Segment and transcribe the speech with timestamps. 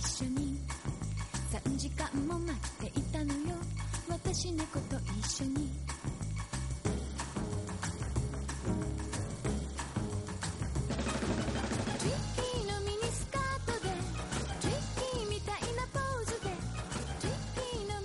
[0.00, 0.58] 一緒に
[1.52, 3.54] 3時間も待っていたのよ
[4.08, 5.68] 私猫と一緒に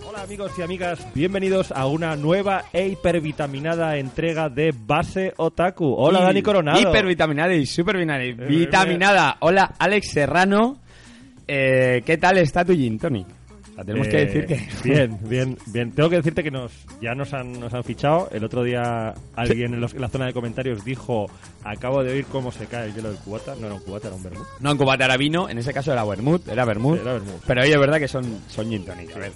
[0.05, 5.93] Hola amigos y amigas, bienvenidos a una nueva e hipervitaminada entrega de Base Otaku.
[5.97, 6.79] Hola Dani Coronado.
[6.79, 8.47] Hipervitaminada y supervitaminada.
[8.47, 9.37] Vitaminada.
[9.41, 10.84] Hola Alex Serrano.
[11.47, 13.27] Eh, ¿Qué tal está tu gin tonic?
[13.27, 14.67] O sea, tenemos que Eh, decir que...
[14.89, 15.91] Bien, bien, bien.
[15.91, 16.71] Tengo que decirte que nos
[17.01, 18.29] ya nos han, nos han fichado.
[18.31, 21.29] El otro día alguien en, los- en la zona de comentarios dijo
[21.63, 23.53] acabo de oír cómo se cae el hielo del cubata.
[23.59, 24.45] No era un cubata, era un vermut.
[24.61, 27.01] No, en Cubata era vino, en ese caso era vermut, era vermut.
[27.01, 27.41] Era vermut.
[27.45, 29.13] Pero oye, es verdad que son, son gin tonic.
[29.13, 29.31] A ver,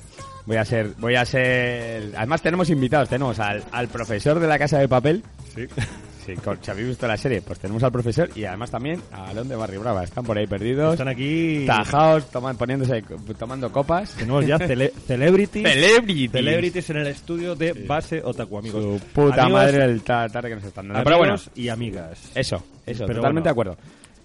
[0.46, 2.14] voy a ser, voy a ser...
[2.16, 5.22] Además tenemos invitados, tenemos al, al profesor de la Casa de Papel.
[5.54, 5.66] Sí.
[6.36, 9.34] Sí, con- si habéis visto la serie, pues tenemos al profesor y además también a
[9.34, 10.04] León de Barri Brava.
[10.04, 11.64] Están por ahí perdidos, Están aquí.
[11.66, 13.04] tajados, toman, poniéndose,
[13.38, 14.12] tomando copas.
[14.16, 15.68] Tenemos ya cele- celebrities.
[15.68, 16.32] Celebrities.
[16.32, 18.84] Celebrities en el estudio de Base Otaku, amigos.
[18.84, 21.04] Su puta Amigos, madre el ta- tarde que nos están dando.
[21.04, 22.32] Pero bueno, y amigas.
[22.36, 23.44] eso, eso, Pero totalmente bueno.
[23.44, 23.78] de acuerdo.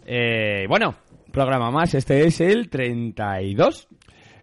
[0.06, 0.94] Eh, bueno,
[1.33, 1.94] programa más.
[1.94, 3.89] Este es el 32.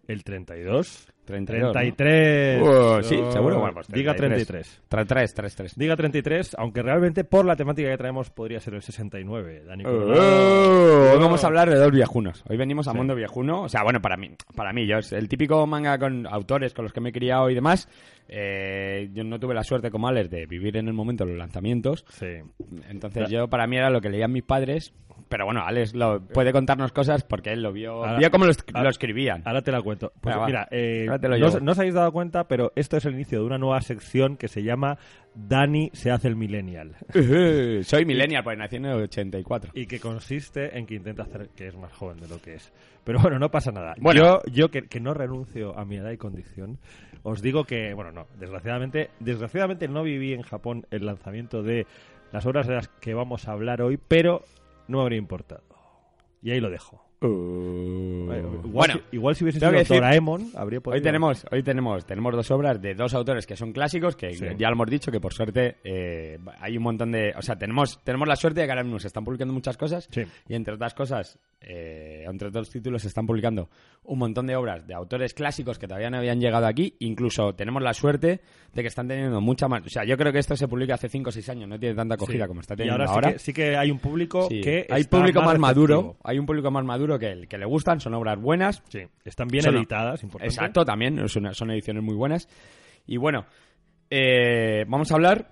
[0.07, 1.07] El 32.
[1.31, 1.71] 32, ¿no?
[1.71, 2.61] 33.
[2.61, 3.59] Uh, sí, seguro.
[3.59, 4.81] Bueno, pues Diga 33.
[4.87, 5.75] 33, 33.
[5.77, 9.63] Diga 33, aunque realmente por la temática que traemos podría ser el 69.
[9.65, 9.83] Dani.
[9.85, 12.43] Oh, hoy vamos a hablar de dos viejunos.
[12.49, 12.97] Hoy venimos a Sí.
[12.97, 13.63] Mundo Viejuno.
[13.63, 16.83] O sea, bueno, para mí, para mí, yo es el típico manga con autores con
[16.83, 17.87] los que me he criado y demás.
[18.27, 21.39] Eh, yo no tuve la suerte como Alex de vivir en el momento de los
[21.39, 22.05] lanzamientos.
[22.09, 22.37] Sí.
[22.89, 24.93] Entonces yo para mí era lo que leían mis padres.
[25.29, 28.51] Pero bueno, Alex lo, puede contarnos cosas porque él lo vio, Ahora- vio cómo lo,
[28.51, 29.41] es- ahora- lo escribían.
[29.45, 30.11] Ahora te la cuento.
[30.21, 33.13] Pues Venga, mira, eh, no, os- no os habéis dado cuenta, pero esto es el
[33.13, 34.97] inicio de una nueva sección que se llama
[35.33, 36.95] Dani se hace el millennial.
[37.83, 39.71] Soy millennial, pues nací en el 84.
[39.73, 42.71] Y que consiste en que intenta hacer que es más joven de lo que es.
[43.03, 43.95] Pero bueno, no pasa nada.
[43.99, 44.21] Bueno.
[44.21, 46.77] Yo, yo que, que no renuncio a mi edad y condición,
[47.23, 51.87] os digo que, bueno, no, desgraciadamente, desgraciadamente no viví en Japón el lanzamiento de
[52.31, 54.43] las obras de las que vamos a hablar hoy, pero
[54.91, 55.63] no me habría importado.
[56.43, 57.03] Y ahí lo dejo.
[57.21, 58.31] Uh.
[58.33, 60.95] Igual, bueno, si, igual si hubiese sido decir- Doraemon, habría podido.
[60.97, 64.45] Hoy tenemos, hoy tenemos, tenemos dos obras de dos autores que son clásicos, que Sí.
[64.57, 67.33] ya lo hemos dicho, que por suerte eh, hay un montón de...
[67.37, 70.07] O sea, tenemos, tenemos la suerte de que ahora mismo se están publicando muchas cosas
[70.11, 70.23] Sí.
[70.47, 73.69] y entre otras cosas, eh, entre otros títulos se están publicando
[74.03, 77.83] un montón de obras de autores clásicos que todavía no habían llegado aquí, incluso tenemos
[77.83, 78.41] la suerte
[78.73, 79.85] de que están teniendo mucha más...
[79.85, 81.93] O sea, yo creo que esto se publica hace 5 o 6 años, no tiene
[81.95, 82.47] tanta acogida Sí.
[82.47, 83.27] como está Y teniendo ahora, ahora.
[83.29, 84.61] Sí, que, sí que hay un público Sí.
[84.61, 84.87] que.
[84.89, 87.99] hay está público más, maduro, hay un público más maduro que el que le gustan,
[87.99, 90.53] son obras buenas, Sí, están bien Son- editadas, importante.
[90.53, 92.47] Exacto, también son ediciones muy buenas.
[93.05, 93.45] Y bueno,
[94.09, 95.47] eh, vamos a hablar.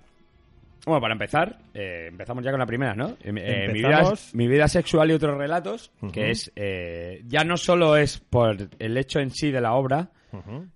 [0.85, 3.09] Bueno, para empezar, eh, empezamos ya con la primera, ¿no?
[3.09, 3.41] Eh, eh, mi,
[3.73, 4.33] vida, Empezamos.
[4.33, 6.51] mi vida sexual y otros relatos, que es.
[6.55, 10.09] eh, ya no solo es por el hecho en sí de la obra,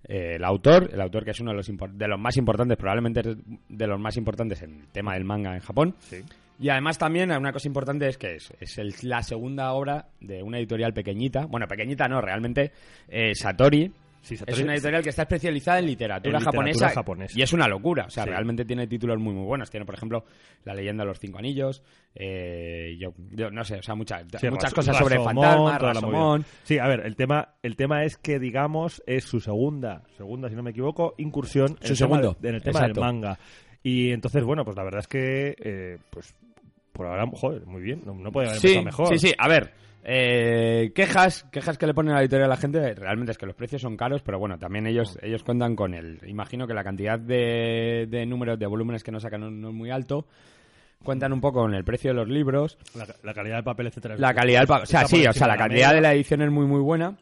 [0.08, 3.22] eh, el autor, el autor que es uno de los, de los más importantes, probablemente
[3.68, 5.94] de los más importantes en el tema del manga en Japón.
[6.00, 6.22] Sí.
[6.60, 10.40] Y además también una cosa importante es que es, es el- la segunda obra de
[10.42, 11.46] una editorial pequeñita.
[11.46, 12.70] Bueno, pequeñita no, realmente
[13.08, 13.90] eh, Satori.
[14.24, 17.38] Sí, Es una editorial que está especializada en literatura, En literatura japonesa, japonesa.
[17.38, 18.06] y es una locura.
[18.06, 18.30] O sea, Sí.
[18.30, 19.70] realmente tiene títulos muy muy buenos.
[19.70, 20.24] Tiene, por ejemplo,
[20.64, 21.82] La leyenda de los cinco anillos.
[22.14, 25.82] eh, yo, yo no sé, o sea, muchas, Sí, muchas Ras- cosas sobre fantasmas.
[25.82, 26.44] Rasomón.
[26.62, 30.54] Sí, a ver, el tema, el tema es que, digamos, es su segunda, segunda, si
[30.54, 33.00] no me equivoco, incursión en Su el segundo, tema, en el tema exacto.
[33.00, 33.38] del manga.
[33.82, 36.34] Y entonces, bueno, pues la verdad es que, eh, pues,
[36.92, 39.08] por ahora, joder, muy bien, no, no puede haber Sí, mejor.
[39.08, 39.34] sí, sí.
[39.36, 39.72] A ver,
[40.04, 43.46] eh, quejas, quejas que le ponen a la editorial a la gente, realmente es que
[43.46, 46.84] los precios son caros, pero bueno, también ellos, ellos cuentan con el, imagino que la
[46.84, 50.26] cantidad de, de números, de volúmenes que no sacan no, no es muy alto.
[51.02, 54.16] Cuentan un poco con el precio de los libros, La, la calidad del papel, etcétera.
[54.16, 56.50] la calidad del papel, o sea, sí, o sea, la calidad de la edición es
[56.50, 57.18] muy muy buena.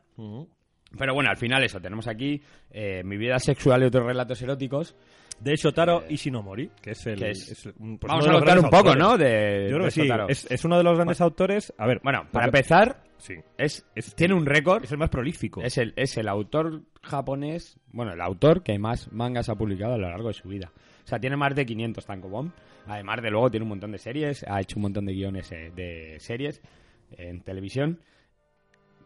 [0.97, 4.95] Pero bueno, al final eso, tenemos aquí eh, mi vida sexual y otros relatos eróticos.
[5.41, 7.19] De Shotaro Ishinomori, que es el...
[7.19, 8.99] Que es- es un- pues Vamos a contar un poco, autores.
[8.99, 9.19] ¿no?
[9.19, 11.73] De, Yo creo de que sí, es, es uno de los grandes autores.
[11.79, 13.85] A ver, Bueno, para empezar, Sí, es,
[14.17, 14.85] tiene un récord.
[14.85, 15.63] es el más prolífico.
[15.63, 19.99] Es el, es el autor japonés, bueno, el autor que más mangas ha publicado a
[19.99, 20.73] lo largo de su vida.
[21.05, 22.53] O sea, tiene más de 500 tankobon.
[22.87, 25.71] Además de luego tiene un montón de series, ha hecho un montón de guiones eh,
[25.75, 26.61] de series
[27.17, 28.01] en televisión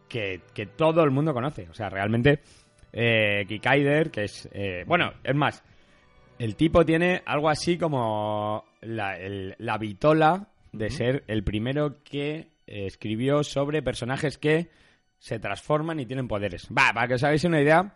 [0.07, 1.67] que, que todo el mundo conoce.
[1.69, 2.39] O sea, realmente
[2.93, 4.49] eh, Kikaider, que es...
[4.51, 5.63] eh, bueno, es más,
[6.39, 12.49] el tipo tiene algo así como la, el- la vitola de ser el primero que
[12.67, 14.69] escribió sobre personajes que
[15.19, 16.67] se transforman y tienen poderes.
[16.69, 17.95] Va, para que os hagáis una idea,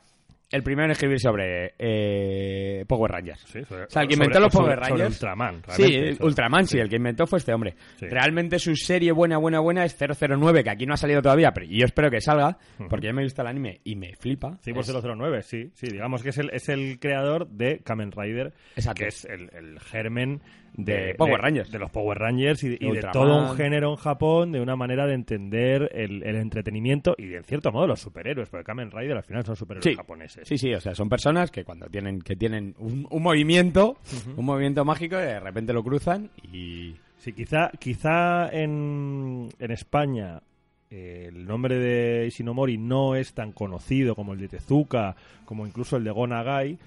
[0.51, 3.41] el primero en escribir sobre eh, Power Rangers.
[3.47, 5.13] Sí, sobre- o sea, el que sobre- inventó los Power sobre Rangers.
[5.15, 6.17] Ultraman, Sí.
[6.19, 7.75] Ultraman, sí, el que inventó fue este hombre.
[7.97, 8.07] Sí.
[8.07, 11.65] Realmente su serie buena, buena, buena es 009, que aquí no ha salido todavía, pero
[11.67, 12.57] yo espero que salga,
[12.89, 14.57] porque ya me he visto el anime y me flipa.
[14.61, 15.71] Sí, por Es- 009, sí.
[15.73, 19.01] Sí, digamos que es el, es el creador de Kamen Rider, Exacto.
[19.01, 20.41] que es el, el germen
[20.73, 21.69] de, De Power Rangers.
[21.71, 25.05] De los Power Rangers y, y de todo un género en Japón, de una manera
[25.05, 29.23] de entender el, el entretenimiento y, en cierto modo, los superhéroes, porque Kamen Rider al
[29.23, 29.95] final son superhéroes Sí,
[30.43, 33.97] sí, sí, o sea, son personas que cuando tienen que tienen un, un movimiento,
[34.37, 40.41] un movimiento mágico, de repente lo cruzan y Sí, quizá, quizá en, en España
[40.89, 45.15] eh, el nombre de Ishinomori no es tan conocido como el de Tezuka,
[45.45, 46.79] como incluso el de Gonagai,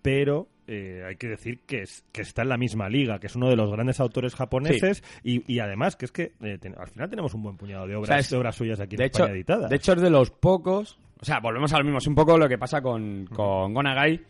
[0.00, 3.36] pero eh, hay que decir que, es, que está en la misma liga, que es
[3.36, 6.88] uno de los grandes autores japoneses y, y además que es que eh, ten- al
[6.88, 9.02] final tenemos un buen puñado de obras, O sea, es- de obras suyas aquí de
[9.04, 9.68] en hecho, España editadas.
[9.70, 12.36] de hecho es de los pocos, o sea, volvemos a lo mismo, es un poco
[12.36, 14.20] lo que pasa con, con Gonagai,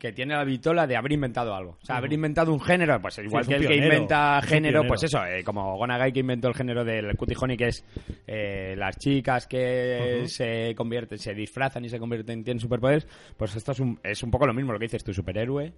[0.00, 1.76] que tiene la vitola de haber inventado algo.
[1.82, 5.22] O sea, haber inventado un género, pues igual que el que inventa género, pues eso,
[5.26, 7.84] eh, como Gonagai que inventó el género del cutie honey, que es
[8.26, 13.06] eh, las chicas que se convierten, se disfrazan y se convierten, tienen superpoderes,
[13.36, 15.72] pues esto es un, es un poco lo mismo lo que dices, tu superhéroe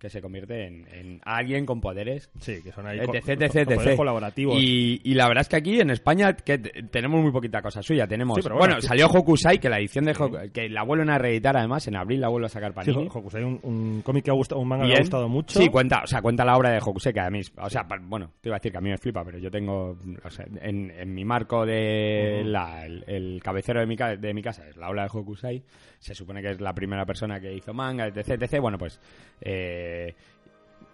[0.00, 4.56] que se convierte en, en alguien con poderes Sí, que son ahí etc, etc, colaborativos.
[4.58, 8.06] Y, y la verdad es que aquí en España que tenemos muy poquita cosa suya.
[8.08, 8.88] Tenemos, Sí, pero bueno, bueno, sí.
[8.88, 12.20] salió Hokusai, que la edición de Hoku- que la vuelven a reeditar además, en abril
[12.20, 13.08] la vuelve a sacar Sí, Panini.
[13.12, 14.98] Hokusai, un, un cómic que ha gustado, un manga que Bien.
[14.98, 15.58] ha gustado mucho.
[15.60, 18.32] Sí, cuenta, o sea, cuenta la obra de Hokusai, que a mí, o sea, bueno,
[18.40, 20.90] te iba a decir que a mí me flipa, pero yo tengo, o sea, en,
[20.90, 24.88] en mi marco de la- el, el cabecero de mi, de mi casa es la
[24.90, 25.62] obra de Hokusai,
[25.98, 29.00] se supone que es la primera persona que hizo manga, etc, etc, bueno, pues,
[29.40, 30.14] eh,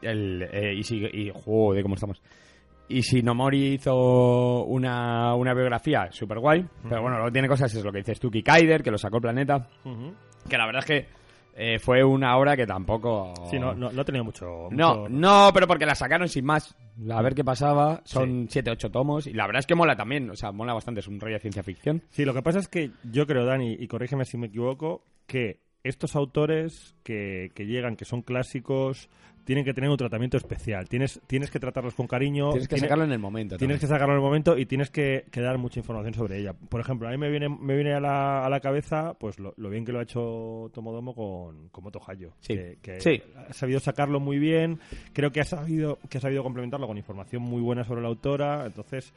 [0.03, 2.23] el, eh, y sigue, y, joder, ¿cómo estamos?
[2.89, 7.85] Y si Nomori hizo una, una biografía super guay, pero bueno, luego tiene cosas, es
[7.85, 9.67] lo que dices tú, Kaider, que lo sacó el planeta,
[10.49, 11.09] que la verdad es que
[11.58, 13.32] eh, fue una obra que tampoco...
[13.50, 14.69] Sí, no, no, no ha tenido mucho...
[14.70, 16.75] No, mucho- no, pero porque la sacaron sin más.
[17.11, 18.03] A ver qué pasaba.
[18.05, 19.26] Son 7, 8 tomos.
[19.26, 20.31] Y la verdad es que mola también.
[20.31, 21.00] O sea, mola bastante.
[21.00, 22.03] Es un rollo de ciencia ficción.
[22.11, 25.61] Sí, lo que pasa es que yo creo, Dani, y corrígeme si me equivoco, que
[25.88, 29.09] estos autores que, que llegan, que son clásicos,
[29.44, 30.88] tienen que tener un tratamiento especial.
[30.88, 32.50] Tienes, tienes que tratarlos con cariño.
[32.50, 33.56] Tienes que tiene- sacarlo en el momento.
[33.56, 36.53] Tienes que sacarlo en el momento y tienes que, que dar mucha información sobre ella.
[36.53, 39.55] Por ejemplo, a mí me viene, me viene a, la, a la cabeza pues lo,
[39.56, 42.32] lo bien que lo ha hecho Tomodomo con, con Moto Hayo.
[42.41, 42.55] Sí.
[42.55, 43.23] Que, que Sí.
[43.49, 44.81] ha sabido sacarlo muy bien.
[45.12, 48.67] Creo que ha sabido, que ha sabido complementarlo con información muy buena sobre la autora.
[48.67, 49.12] Entonces,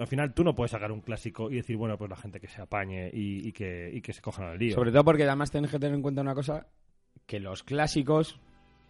[0.00, 2.48] al final tú no puedes sacar un clásico y decir, bueno, pues la gente que
[2.48, 4.74] se apañe y, y que, y que se cojan al lío.
[4.74, 6.66] Sobre todo porque además tienes que tener en cuenta una cosa.
[7.26, 8.40] Que los clásicos,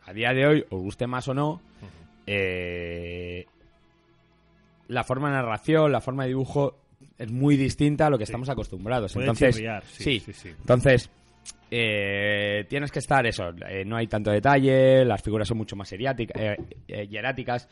[0.05, 1.61] a día de hoy, os guste más o no,
[2.27, 3.47] eh,
[4.89, 6.77] la forma de narración, la forma de dibujo
[7.19, 9.15] es muy distinta a lo que estamos acostumbrados.
[9.17, 10.49] Entonces, chirriar, sí, sí, sí.
[10.49, 11.11] Entonces,
[11.71, 13.51] eh, tienes que estar eso.
[13.69, 17.69] eh, no hay tanto detalle, las figuras son mucho más hierática- hieráticas.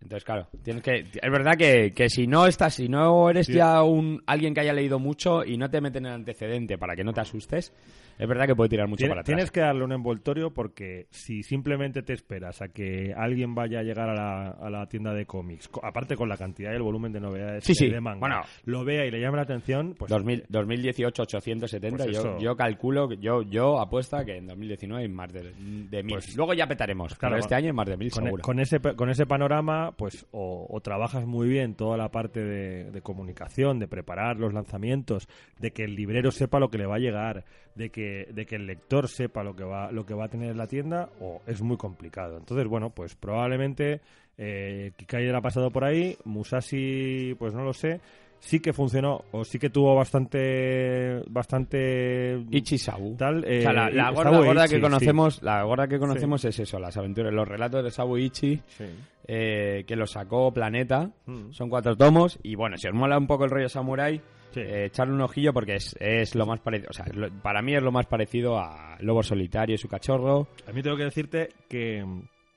[0.00, 0.98] Entonces, claro, tienes que.
[1.00, 3.54] Es verdad que, que si no estás, si no eres Sí.
[3.54, 6.94] ya un alguien que haya leído mucho y no te meten en el antecedente para
[6.94, 7.72] que no te asustes,
[8.18, 9.34] es verdad que puede tirar mucho Tiene- para atrás.
[9.36, 13.82] Tienes que darle un envoltorio porque si simplemente te esperas a que alguien vaya a
[13.82, 16.82] llegar a la, a la tienda de cómics, co- aparte con la cantidad y el
[16.82, 17.88] volumen de novedades Sí, sí.
[17.88, 18.40] de manga, Bueno.
[18.64, 23.12] lo vea y le llame la atención, pues 2000 2018 870 Pues yo, yo calculo
[23.14, 27.14] yo yo apuesta que en 2019 hay más de, de mil Pues- luego ya petaremos
[27.16, 29.26] claro, pero este año hay más de mil con, e- seguro con ese con ese
[29.26, 34.38] panorama, pues o, o trabajas muy bien toda la parte de, de comunicación, de preparar
[34.38, 35.28] los lanzamientos,
[35.58, 38.56] de que el librero sepa lo que le va a llegar, de que, de que
[38.56, 41.40] el lector sepa lo que va lo que va a tener en la tienda, o
[41.46, 42.36] es muy complicado.
[42.38, 44.00] Entonces, bueno, pues probablemente
[44.36, 48.00] eh, Kikaider ha pasado por ahí, Musashi, pues no lo sé.
[48.40, 51.22] Sí que funcionó, o sí que tuvo bastante.
[51.28, 52.40] bastante.
[52.50, 53.38] Ichisabu tal.
[53.44, 54.82] O sea, la, eh, la gorda, Sabu gorda Ichi, que sí.
[54.82, 58.84] conocemos, la gorda que conocemos es eso, las aventuras, los relatos de Sabu Ichi, Sí.
[59.28, 61.52] Eh, que lo sacó Planeta, Mm.
[61.52, 64.20] son cuatro tomos, y bueno, si os mola un poco el rollo samurai,
[64.50, 64.60] Sí.
[64.60, 67.74] eh, echarle un ojillo porque es, es lo más parecido, o sea, lo- para mí
[67.74, 70.48] es lo más parecido a Lobo Solitario y su cachorro.
[70.66, 72.02] A mí tengo que decirte que.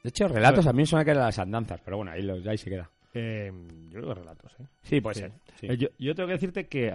[0.03, 2.47] De hecho, relatos a mí me suena que eran las andanzas, pero bueno, ahí, los-
[2.47, 2.89] ahí se queda.
[3.13, 3.51] eh,
[3.89, 4.63] yo creo que relatos, ¿eh?
[4.83, 5.19] Sí, puede Sí.
[5.19, 5.31] ser.
[5.59, 5.67] sí.
[5.69, 6.89] Eh, Yo, yo tengo que decirte que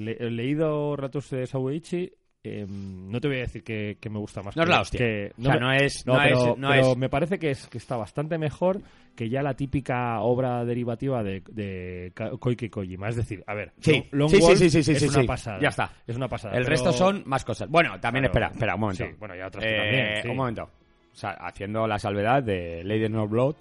[0.00, 2.10] le- he leído relatos de Sawaichi.
[2.42, 4.56] Eh, no te voy a decir que, que me gusta más.
[4.56, 4.98] No es que- la hostia.
[4.98, 7.38] que- O sea, me- no es- no, no pero, es- no pero es- me parece
[7.38, 8.80] que, es, que está bastante mejor
[9.14, 13.08] que ya la típica obra derivativa de, de Koike Kojima.
[13.10, 15.08] Es decir, a ver, Sí, Long- Long sí, sí, Wolf sí, sí, sí, es sí,
[15.08, 15.26] una sí.
[15.26, 15.58] pasada.
[15.60, 15.92] Ya está.
[16.06, 16.54] Es una pasada.
[16.54, 17.68] El pero- resto son más cosas.
[17.68, 18.32] Bueno, también Claro.
[18.32, 19.04] espera, espera, un momento.
[19.04, 20.22] Sí, bueno, y otras Eh, también.
[20.22, 20.28] sí.
[20.28, 20.62] Un momento.
[21.12, 23.56] O sea, haciendo la salvedad de Lady No Blood.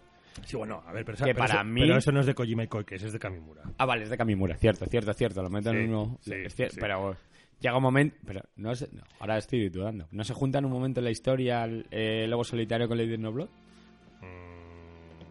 [0.45, 2.33] Sí, bueno, a ver, pero, Que pero para eso, mí- pero eso no es de
[2.33, 3.63] Kojima y Koike, eso es de Kamimura.
[3.77, 5.41] Ah, vale, es de Kamimura, cierto, cierto, cierto.
[5.41, 6.17] Lo meto en uno.
[6.21, 6.77] sí, es cier- sí.
[6.79, 7.17] Pero
[7.59, 10.07] llega un momento, pero no sé, no, ahora estoy dudando.
[10.11, 13.17] ¿No se junta en un momento en la historia el eh, Lobo Solitario con Lady
[13.17, 13.49] No Blood?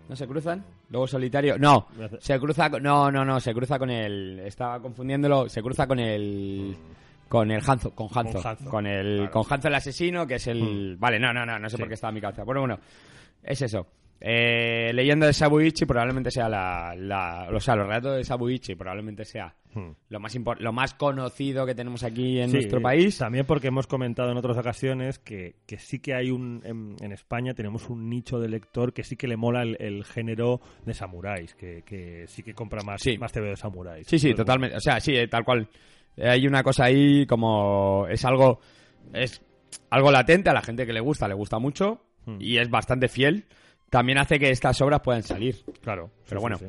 [0.09, 0.65] ¿No se cruzan?
[0.89, 1.59] ¿Lobo Solitario?
[1.59, 1.87] No,
[2.21, 5.99] se cruza con, no, no, no, se cruza con el, estaba confundiéndolo, se cruza con
[5.99, 6.77] el...
[7.29, 9.31] Con el Hanzo, con Hanzo, Con Hanzo, con el, claro.
[9.33, 11.83] con Hanzo el asesino, que es el, vale, no, no, no, no sé Sí.
[11.83, 12.79] por qué estaba en mi cabeza, bueno, bueno,
[13.43, 13.87] es eso.
[14.21, 19.25] Eh, leyenda de Sabuichi probablemente sea la, la, o sea, los relatos de Sabuichi probablemente
[19.25, 19.91] sea Hmm.
[20.09, 23.19] lo más lo más conocido que tenemos aquí en Sí, nuestro país.
[23.19, 26.63] También porque hemos comentado en otras ocasiones que, que sí que hay un.
[26.65, 30.05] En, en España tenemos un nicho de lector que sí que le mola el, el
[30.07, 33.19] género de samuráis, que, que sí que compra más, Sí.
[33.19, 34.07] más TV de samuráis.
[34.09, 34.75] Sí, sí, totalmente.
[34.75, 35.69] O sea, sí, eh, tal cual.
[36.17, 38.61] Eh, Hay una cosa ahí como es algo
[39.13, 39.43] es
[39.91, 42.39] algo latente a la gente que le gusta, le gusta mucho Hmm.
[42.41, 43.45] y es bastante fiel.
[43.91, 45.57] También hace que estas obras puedan salir.
[45.83, 46.11] Claro.
[46.29, 46.67] Pero sí, bueno, sí.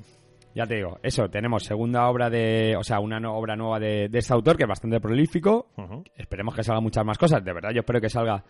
[0.55, 4.09] Ya te digo, eso, tenemos segunda obra de, o sea, una no- obra nueva de,
[4.09, 5.67] de este autor que es bastante prolífico.
[6.15, 7.43] Esperemos que salgan muchas más cosas.
[7.43, 8.43] De verdad, yo espero que salga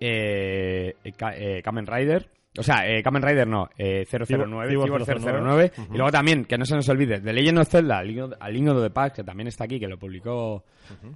[0.00, 2.28] eh, eh, Kamen Rider.
[2.58, 5.40] O sea, eh, Kamen Rider no, eh, 009, Cyborg Cyborg 009.
[5.42, 5.72] 009.
[5.78, 5.94] Ujú.
[5.94, 8.08] Y luego también, que no se nos olvide, de Legend of Zelda, al
[8.56, 10.64] himno- de Pax, que también está aquí, que lo publicó,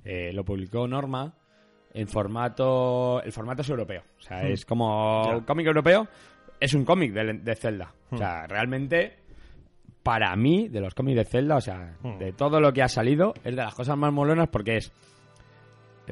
[0.05, 1.35] eh, lo publicó Norma
[1.95, 4.03] en formato, el formato es europeo.
[4.19, 6.07] O sea, es como un cómic europeo,
[6.65, 7.93] es un cómic de, de Zelda.
[8.11, 8.19] O Hmm.
[8.19, 9.17] sea, realmente,
[10.03, 12.19] para mí, de los cómics de Zelda, o sea, Hmm.
[12.19, 14.93] de todo lo que ha salido, es de las cosas más molonas porque es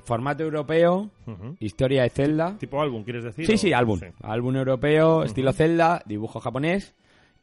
[0.04, 1.10] formato europeo,
[1.58, 2.56] historia de Zelda.
[2.58, 3.44] ¿Tipo álbum, quieres decir?
[3.46, 4.00] Sí, o- sí, álbum.
[4.22, 6.94] Álbum europeo, estilo Zelda, dibujo japonés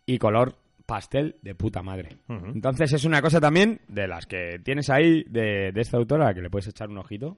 [0.06, 2.18] y color pastel de puta madre.
[2.30, 6.42] Entonces es una cosa también de las que tienes ahí de, de esta autora que
[6.42, 7.38] le puedes echar un ojito.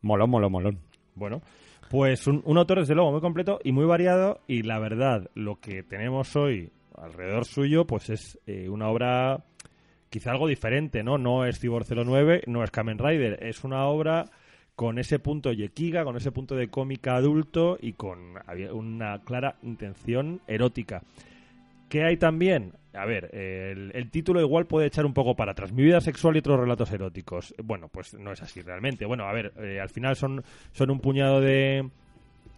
[0.00, 0.78] Molón, molón, molón.
[1.14, 1.42] Bueno,
[1.88, 5.82] pues un, autor desde luego muy completo y muy variado y la verdad, lo que
[5.82, 9.44] tenemos hoy alrededor suyo, pues es eh, una obra
[10.10, 11.18] quizá algo diferente, ¿no?
[11.18, 14.26] No es Cyborg 09, no es Kamen Rider, es una obra
[14.74, 18.34] con ese punto yekiga, con ese punto de cómica adulto y con
[18.72, 21.02] una clara intención erótica.
[21.88, 22.72] ¿Qué hay también?
[22.94, 25.72] A ver, el, el título igual puede echar un poco para atrás.
[25.72, 27.54] Mi vida sexual y otros relatos eróticos.
[27.62, 29.04] Bueno, pues no es así realmente.
[29.06, 30.42] Bueno, a ver, eh, al final son,
[30.72, 31.88] son un puñado de,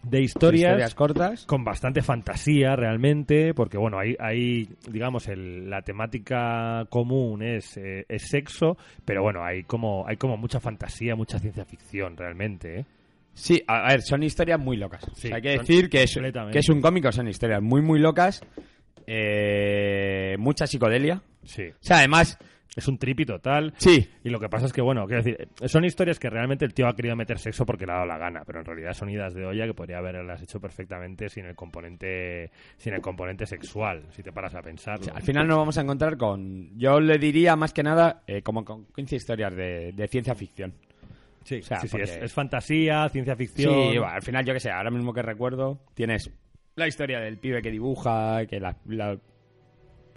[0.03, 1.45] de historias, Historias cortas.
[1.45, 8.05] con bastante fantasía realmente, porque bueno, hay, hay digamos, el- la temática común es, eh,
[8.09, 12.85] es sexo, pero bueno, hay como, hay como mucha fantasía, mucha ciencia ficción realmente, ¿eh?
[13.33, 15.07] Sí, a ver, son historias muy locas.
[15.07, 16.19] O Sí, sea, hay que decir que es,
[16.51, 18.41] que es un cómico, son historias muy, muy locas.
[19.07, 21.21] Eh, mucha psicodelia.
[21.43, 21.63] Sí.
[21.69, 22.37] O sea, además,
[22.75, 23.73] Es un tripi total.
[23.77, 26.73] sí, Y lo que pasa es que, bueno, quiero decir, son historias que realmente el
[26.73, 29.09] tío ha querido meter sexo porque le ha dado la gana, pero en realidad son
[29.09, 34.05] idas de olla que podría haberlas hecho perfectamente sin el componente sin el componente sexual,
[34.11, 34.59] si te paras a.
[34.61, 36.77] O sea, al final nos vamos a encontrar con.
[36.77, 40.73] Yo le diría más que nada eh, como con 15 historias de, de ciencia ficción.
[41.43, 43.73] sí, o sea, sí, sí, es, fantasía, ciencia Sí, ficción.
[43.73, 46.31] bueno, al final, yo que sé, ahora mismo que recuerdo, tienes
[46.75, 49.17] la historia del pibe que dibuja, que la- la-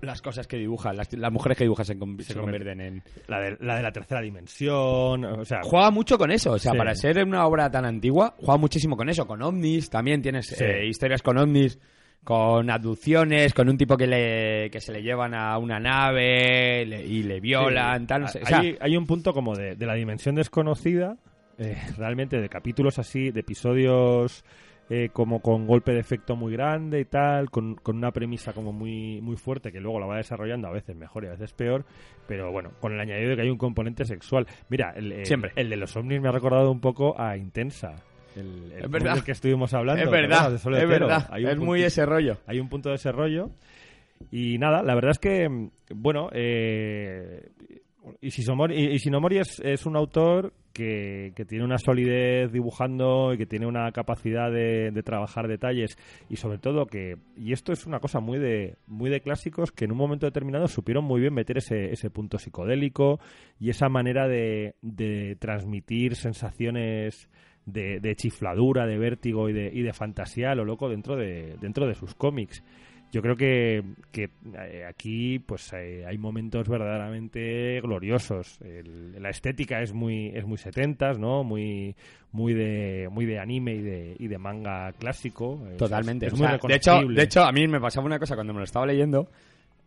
[0.01, 3.03] las cosas que dibuja, las, las mujeres que dibuja se, se convierten en.
[3.27, 6.73] La, de, la de la tercera dimensión, o sea, Juega mucho con eso, o sea,
[6.73, 6.79] Sí.
[6.79, 10.63] para ser una obra tan antigua, juega muchísimo con eso, con ovnis, también tienes Sí.
[10.63, 11.79] eh, historias con ovnis,
[12.23, 17.05] con abducciones, con un tipo que le que se le llevan a una nave le-
[17.07, 18.07] y le violan, Sí.
[18.07, 21.17] tal, no sé, o sea, hay, hay un punto como de, de la dimensión desconocida,
[21.59, 24.45] eh, realmente de capítulos así, de episodios
[24.91, 28.73] eh, como con golpe de efecto muy grande y tal, con, con una premisa como
[28.73, 31.85] muy, muy fuerte que luego la va desarrollando a veces mejor y a veces peor,
[32.29, 34.47] pero bueno, con el añadido de que hay un componente sexual.
[34.69, 35.53] Mira, el, el- Siempre.
[35.57, 37.95] el de los ovnis me ha recordado un poco a Intensa.
[38.37, 39.11] El, el Es verdad.
[39.13, 40.03] cómic del que estuvimos hablando.
[40.03, 42.39] es ¿te verdad, de es verdad, Hay un es muy ese rollo.
[42.47, 43.51] hay un punto de ese rollo.
[44.31, 47.49] Y nada, la verdad es que, mm, bueno, eh,
[48.21, 53.67] Ishinomori, Ishinomori es, es un autor que, que tiene una solidez dibujando y que tiene
[53.67, 55.97] una capacidad de, trabajar detalles
[56.29, 59.85] y sobre todo que, y esto es una cosa muy de, muy de clásicos, que
[59.87, 63.21] en un momento determinado supieron muy bien meter ese, ese punto psicodélico
[63.59, 67.31] y esa manera de, de transmitir sensaciones
[67.67, 71.57] de, de chifladura, de vértigo y de, y de fantasía a lo loco dentro de,
[71.61, 72.63] dentro de sus cómics.
[73.15, 74.29] Yo creo que, que
[74.59, 78.61] eh, aquí pues eh, hay momentos verdaderamente gloriosos.
[78.61, 81.45] El- la estética es muy es muy setentas, ¿no?
[81.45, 81.95] Muy
[82.33, 85.65] muy de muy de anime y de, y de manga clásico.
[85.79, 86.27] Totalmente.
[86.27, 88.53] Es, o muy sea, de, hecho, de hecho, a mí me pasaba una cosa cuando
[88.53, 89.29] me lo estaba leyendo,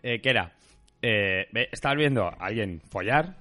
[0.04, 0.54] eh, que era,
[1.02, 3.36] eh, estabas viendo a alguien follar,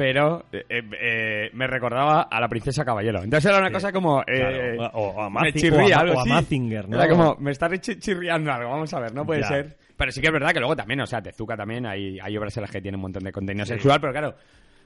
[0.00, 3.22] pero eh, eh, eh, me recordaba a la princesa caballero.
[3.22, 4.22] Entonces era una Sí, cosa como...
[4.22, 6.30] eh, Claro, o, o a me chirría o a, algo o a así.
[6.30, 6.96] Mazinger, ¿no?
[6.96, 9.48] Era como, me está chi- chirriando algo, vamos a ver, no puede Ya.
[9.48, 9.76] ser.
[9.96, 12.56] Pero sí que es verdad que luego también, o sea, Tezuka también, hay, hay obras
[12.56, 13.74] en las que tiene un montón de contenido Sí.
[13.74, 14.34] sexual, pero claro,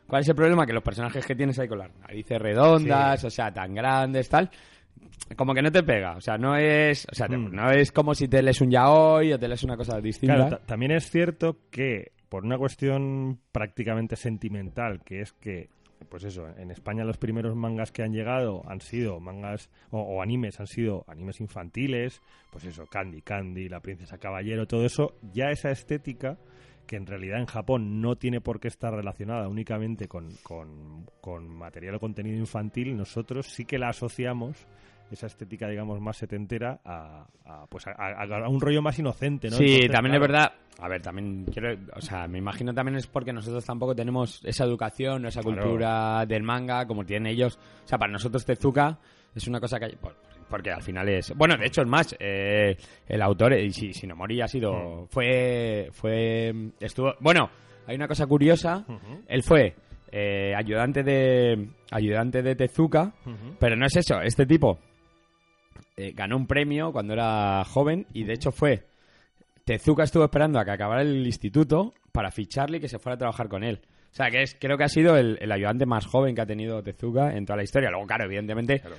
[0.07, 0.67] ¿Cuál es el problema?
[0.67, 3.27] Que los personajes que tienes ahí con las narices redondas, Sí.
[3.29, 4.51] o sea, tan grandes, tal,
[5.37, 6.17] como que no te pega.
[6.17, 7.55] O sea, no es, o sea, Mm.
[7.55, 10.35] no es como si te lees un yaoi o te lees una cosa distinta.
[10.35, 15.69] Claro, ta- también es cierto que por una cuestión prácticamente sentimental, que es que,
[16.09, 20.21] pues eso, en España los primeros mangas que han llegado han sido mangas o, o
[20.21, 25.51] animes, han sido animes infantiles, pues eso, Candy, Candy, La Princesa Caballero, todo eso, ya
[25.51, 26.37] esa estética
[26.89, 31.49] que en realidad en Japón no tiene por qué estar relacionada únicamente con, con, con
[31.49, 34.67] material o contenido infantil, nosotros sí que la asociamos
[35.11, 39.57] esa estética, digamos, más setentera a, a, pues a, un rollo más inocente, ¿no?
[39.57, 40.53] Sí, Entonces, también claro, es verdad.
[40.81, 44.65] A ver, también quiero, o sea, me imagino también es porque nosotros tampoco tenemos esa
[44.65, 45.63] educación o esa Claro.
[45.63, 47.59] cultura del manga como tienen ellos.
[47.85, 48.99] O sea, para nosotros Tezuka
[49.35, 49.97] es una cosa que
[50.49, 52.77] porque al final es, bueno, de hecho es más, eh,
[53.09, 57.49] el autor, eh, si Shinomori ha sido, fue, fue, estuvo, bueno,
[57.87, 58.85] hay una cosa curiosa,
[59.27, 59.75] él fue
[60.13, 63.13] eh, ayudante de, ayudante de Tezuka,
[63.59, 64.79] pero no es eso, este tipo
[65.97, 68.87] eh, ganó un premio cuando era joven y de hecho fue
[69.65, 73.19] Tezuka estuvo esperando a que acabara el instituto para ficharle y que se fuera a
[73.19, 73.81] trabajar con él.
[74.13, 76.47] O sea, que es, creo que ha sido el, el ayudante más joven que ha
[76.47, 77.91] tenido Tezuka en toda la historia.
[77.91, 78.97] Luego, claro, evidentemente Claro.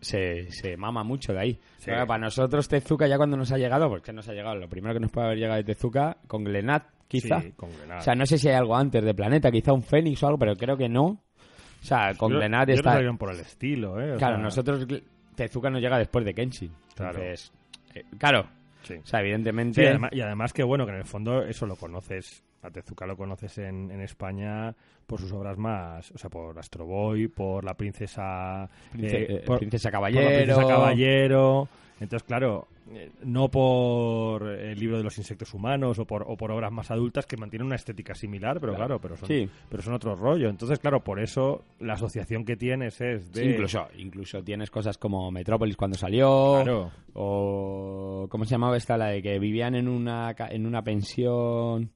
[0.00, 1.52] se, se mama mucho de ahí.
[1.78, 1.86] Sí.
[1.86, 4.68] Pero para nosotros Tezuka ya cuando nos ha llegado, pues que nos ha llegado, lo
[4.68, 7.40] primero que nos puede haber llegado de Tezuka con Glenat, quizá.
[7.40, 8.00] Sí, con Glenat.
[8.00, 10.38] O sea, no sé si hay algo antes de Planeta, quizá un Fénix o algo,
[10.38, 11.04] pero creo que no.
[11.06, 13.00] O sea, con Yo- Glenat yo está...
[13.02, 14.12] iban por el estilo, ¿eh?
[14.12, 14.86] O Claro, sea, nosotros
[15.34, 16.72] Tezuka nos llega después de Kenshin.
[16.94, 17.18] Claro.
[17.22, 17.52] Entonces,
[17.94, 18.46] eh, claro,
[18.82, 18.94] Sí.
[18.94, 19.88] o sea, Sí, evidentemente...
[19.88, 23.16] además- y además que bueno, que en el fondo eso lo conoces, a Tezuka lo
[23.16, 24.74] conoces en, en España
[25.06, 29.42] por sus obras más, o sea, por Astro Boy, por la princesa, Prince- eh, eh,
[29.44, 30.36] por, Princesa por la Caballero.
[30.44, 31.68] princesa Caballero.
[32.00, 36.50] Entonces, claro, eh, no por el libro de los insectos humanos o por, o por
[36.50, 39.48] obras más adultas que mantienen una estética similar, pero claro, pero son, Sí.
[39.68, 40.48] pero son otro rollo.
[40.48, 43.42] Entonces, claro, por eso la asociación que tienes es de...
[43.44, 46.54] Sí, incluso, incluso tienes cosas como Metrópolis cuando salió.
[46.64, 46.90] Claro.
[47.14, 48.26] O.
[48.28, 48.96] ¿Cómo se llamaba esta?
[48.96, 51.90] La de que vivían en una, en una pensión.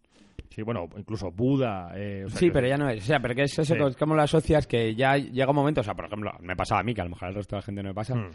[0.57, 1.92] Sí, bueno, incluso Buda.
[1.95, 3.03] eh, o sea, Sí, que- pero ya no es.
[3.03, 3.75] O sea, pero que es eso, Sí.
[3.79, 4.66] que- ¿cómo lo asocias?
[4.66, 5.83] Que ya llega un momento.
[5.83, 7.61] O sea, por ejemplo, me pasaba a mí, que a lo mejor al resto de
[7.61, 8.14] la gente no me pasa.
[8.14, 8.31] Hmm,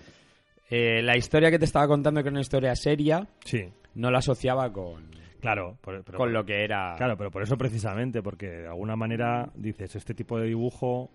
[0.70, 3.62] Eh, la historia que te estaba contando, que era una historia seria, Sí,
[3.96, 5.10] no la asociaba con,
[5.42, 5.78] claro.
[5.82, 6.94] por- pero- con lo que era.
[6.96, 11.10] Claro, pero por eso precisamente, porque de alguna manera dices, este tipo de dibujo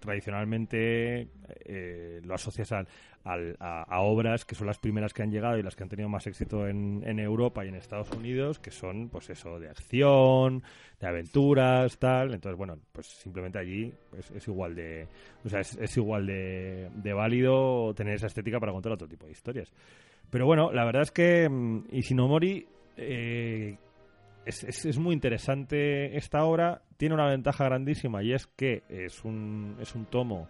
[0.00, 1.28] tradicionalmente
[1.66, 2.88] eh, lo asocias al-
[3.26, 6.08] al- a, obras que son las primeras que han llegado y las que han tenido
[6.08, 10.62] más éxito en, en Europa y en Estados Unidos, que son, pues eso, de acción,
[11.00, 12.32] de aventuras, tal.
[12.34, 15.08] Entonces, bueno, pues simplemente allí es, es igual de,
[15.44, 19.26] o sea, es, es igual de, de válido tener esa estética para contar otro tipo
[19.26, 19.72] de historias.
[20.30, 23.76] Pero bueno, la verdad es que mm, Ishinomori eh,
[24.44, 26.82] es, es- es muy interesante esta obra.
[26.96, 30.48] Tiene una ventaja grandísima y es que es un, es un tomo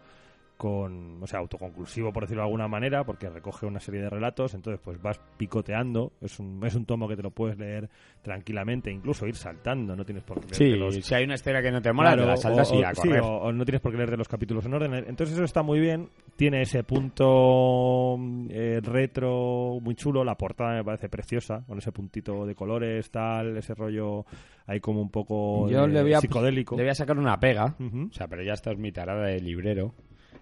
[0.57, 4.55] con, o sea, autoconclusivo por decirlo de alguna manera, porque recoge una serie de relatos,
[4.55, 7.89] entonces pues vas picoteando, es un, es un tomo que te lo puedes leer
[8.23, 11.71] tranquilamente, incluso ir saltando, no tienes por qué Sí, los, si hay una historia que
[11.71, 13.21] no te mola, Claro, te la saltas o, y a sí, correr.
[13.21, 14.95] o- o no tienes por qué leer de los capítulos en orden.
[14.95, 16.09] Entonces eso está muy bien.
[16.37, 18.19] Tiene ese punto
[18.51, 20.25] eh, retro muy chulo.
[20.25, 24.25] La portada me parece preciosa, con ese puntito de colores, tal, ese rollo
[24.67, 26.77] ahí como un poco Yo de- le voy a, psicodélico.
[26.77, 27.77] le voy a sacar una pega.
[27.79, 29.95] O sea, pero ya esto es mi tarada de librero.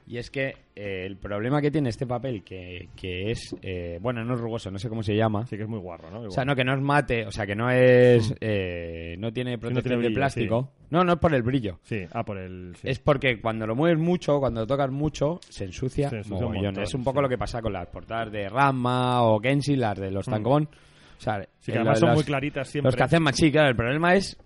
[0.07, 4.25] Y es que eh, el problema que tiene este papel, que, que es, eh, bueno,
[4.25, 5.47] no es rugoso, no sé cómo se llama.
[5.47, 6.21] Sí que es muy guarro, ¿no?
[6.23, 9.59] O sea, no, que no es mate, o sea, que no es, eh, no tiene
[9.59, 10.71] protección tiene de brillo, plástico.
[10.91, 11.79] No, no es por el brillo.
[11.83, 12.75] Sí, ah, por el...
[12.81, 12.89] sí.
[12.89, 16.55] Es porque cuando lo mueves mucho, cuando lo tocas mucho, se ensucia, Se ensucia un
[16.55, 17.23] montón, Es un poco sí.
[17.23, 20.31] lo que pasa con las portadas de Rama o Genshin, las de los Mm.
[20.31, 20.69] Tankobon.
[21.17, 22.89] O sea, Sí, que además lo- son muy claritas siempre.
[22.89, 24.37] los que hacen más, sí, claro, el problema es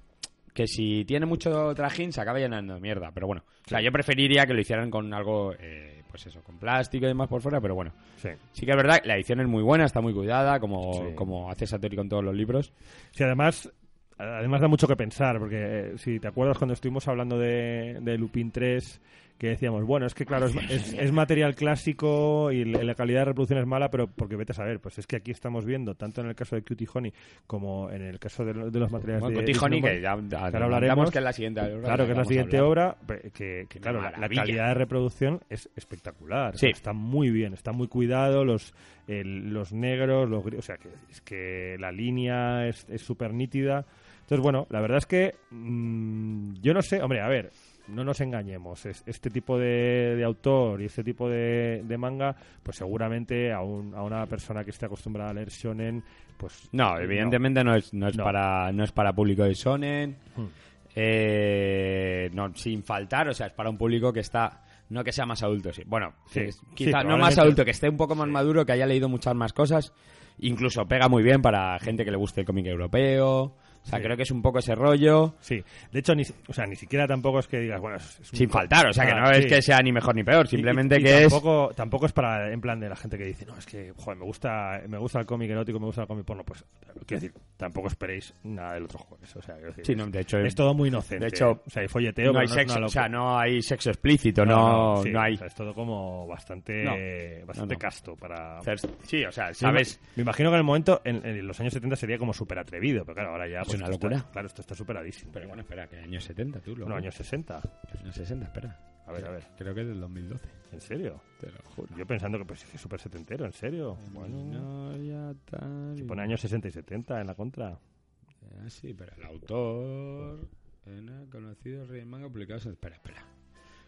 [0.59, 3.45] que si tiene mucho trajín se acaba llenando de mierda, pero bueno.
[3.65, 7.09] O sea, yo preferiría que lo hicieran con algo, eh, pues eso, con plástico y
[7.09, 7.93] demás por fuera, pero bueno.
[8.17, 8.31] Sí.
[8.51, 11.15] Sí que es verdad, la edición es muy buena, está muy cuidada, como, Sí.
[11.15, 12.73] como hace Satori con todos los libros.
[13.13, 13.73] Sí, además,
[14.19, 18.19] además da mucho que pensar, porque eh, si te acuerdas cuando estuvimos hablando de, de
[18.19, 19.01] Lupin 3,
[19.39, 23.25] que decíamos, bueno, es que claro, es, es- es material clásico y la calidad de
[23.27, 26.21] reproducción es mala, pero porque vete a saber, pues es que aquí estamos viendo, tanto
[26.21, 27.13] en el caso de Cutie Honey
[27.47, 31.11] como en el caso de, de los materiales Bueno, de Cotijoni, Disney, que ya, hablaremos.
[31.11, 31.83] que es la siguiente obra.
[31.83, 32.97] Claro, que es la siguiente obra,
[33.33, 36.57] que, que, claro, la, calidad de reproducción es espectacular.
[36.59, 36.67] Sí.
[36.69, 38.75] Está muy bien, está muy cuidado, los,
[39.07, 43.85] el- los negros, los o sea, que es que la línea es es súper nítida.
[44.23, 47.51] Entonces, bueno, la verdad es que mm, yo no sé, hombre, a ver,
[47.89, 52.35] no nos engañemos, es- este tipo de, de autor y este tipo de, de manga,
[52.63, 56.03] pues seguramente a, un- a una persona que esté acostumbrada a leer shonen,
[56.37, 58.25] pues No, evidentemente no, es, no, es No.
[58.25, 60.17] Para, no es para público de shonen.
[60.37, 60.47] Hmm.
[60.95, 65.27] eh, no, sin faltar, o sea, es para un público que está, no que sea
[65.27, 65.83] más adulto, sí.
[65.87, 68.87] bueno, Sí, es- sí, no más adulto, que esté un poco más maduro, que haya
[68.87, 69.93] leído muchas más cosas,
[70.39, 74.05] incluso pega muy bien para gente que le guste el cómic europeo, o sea, Sí.
[74.05, 75.35] creo que es un poco ese rollo.
[75.41, 75.63] Sí,
[75.93, 78.39] de hecho, ni, o sea, ni siquiera tampoco es que digas, bueno, es, es un
[78.39, 79.49] Sin faltar, o sea, que Ah, no es sí.
[79.49, 81.29] que sea ni mejor ni peor, simplemente y- y que es...
[81.31, 84.19] tampoco, tampoco es para, en plan, de la gente que dice, no, es que, joder,
[84.19, 86.45] me gusta, me gusta el cómic erótico, me gusta el cómic porno.
[86.45, 86.65] Pues,
[87.07, 89.35] quiero decir, tampoco esperéis nada del otro jueves.
[89.37, 91.25] O sea, quiero decir, Sí, es, no, de hecho, es todo muy inocente.
[91.25, 93.91] de hecho, o sea, hay folleteo, no hay no sexo, o sea, no hay sexo
[93.91, 95.35] explícito, no, no, sí, hay...
[95.35, 98.61] o sea, es todo como bastante, bastante casto para...
[99.05, 100.01] Sí, o sea, me- ¿sabes?
[100.17, 103.05] Me imagino que en el momento, en, en los años 70 sería como súper atrevido,
[103.05, 103.63] pero claro, ahora ya...
[103.69, 104.31] Es pues, una está- locura.
[104.33, 105.33] claro, esto está superadísimo.
[105.33, 106.89] Pero bueno, espera, que años 70, tú, loco.
[106.91, 107.61] No, años 60.
[108.01, 108.79] Años 60, espera.
[109.07, 109.45] A ver, a ver.
[109.57, 110.49] Creo que es del 2012.
[110.73, 111.21] ¿En serio?
[111.41, 111.97] Te lo juro.
[111.97, 113.97] Yo pensando que pues es súper setentero, ¿en serio?
[114.13, 115.95] Bueno, No, ya tal.
[115.97, 117.71] si pone años 60 y 70 en la contra.
[117.71, 120.47] Ah, sí, pero el autor.
[120.85, 122.73] Era conocido rey manga publicados en.
[122.73, 123.25] Espera, espera.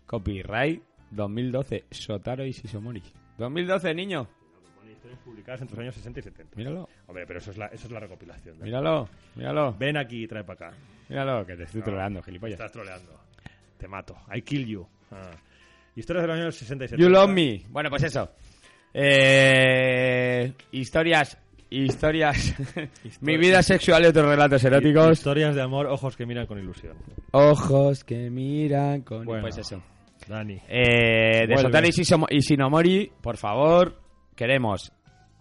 [0.06, 1.84] Copyright 2012.
[1.90, 3.02] Sotaro y Shishomori.
[3.38, 4.28] 2012, niño.
[5.18, 6.56] Publicadas entre los años 60 y 70.
[6.56, 8.58] Míralo, Hombre, pero eso es la, eso es la recopilación.
[8.58, 8.64] ¿no?
[8.64, 9.74] míralo, míralo.
[9.78, 10.76] Ven aquí y trae para acá.
[11.08, 11.84] Míralo, que te estoy No.
[11.86, 12.54] troleando, gilipollas.
[12.54, 13.20] Estás troleando.
[13.78, 14.16] Te mato.
[14.34, 14.86] I kill you.
[15.10, 15.30] Ah.
[15.96, 17.02] Historias de los años 60 y 70.
[17.04, 17.62] You love me.
[17.68, 18.30] Bueno, pues eso.
[18.92, 21.36] Eh, historias.
[21.70, 22.54] Historias.
[23.20, 25.12] Mi vida sexual y otros relatos eróticos.
[25.12, 26.96] Historias de amor, ojos que miran con ilusión.
[27.32, 29.24] Ojos que miran con.
[29.24, 29.42] Bueno.
[29.42, 29.80] Pues eso.
[30.28, 30.60] Dani.
[30.68, 34.00] Eh, de Shisomo- y Shinomori, por favor,
[34.36, 34.92] queremos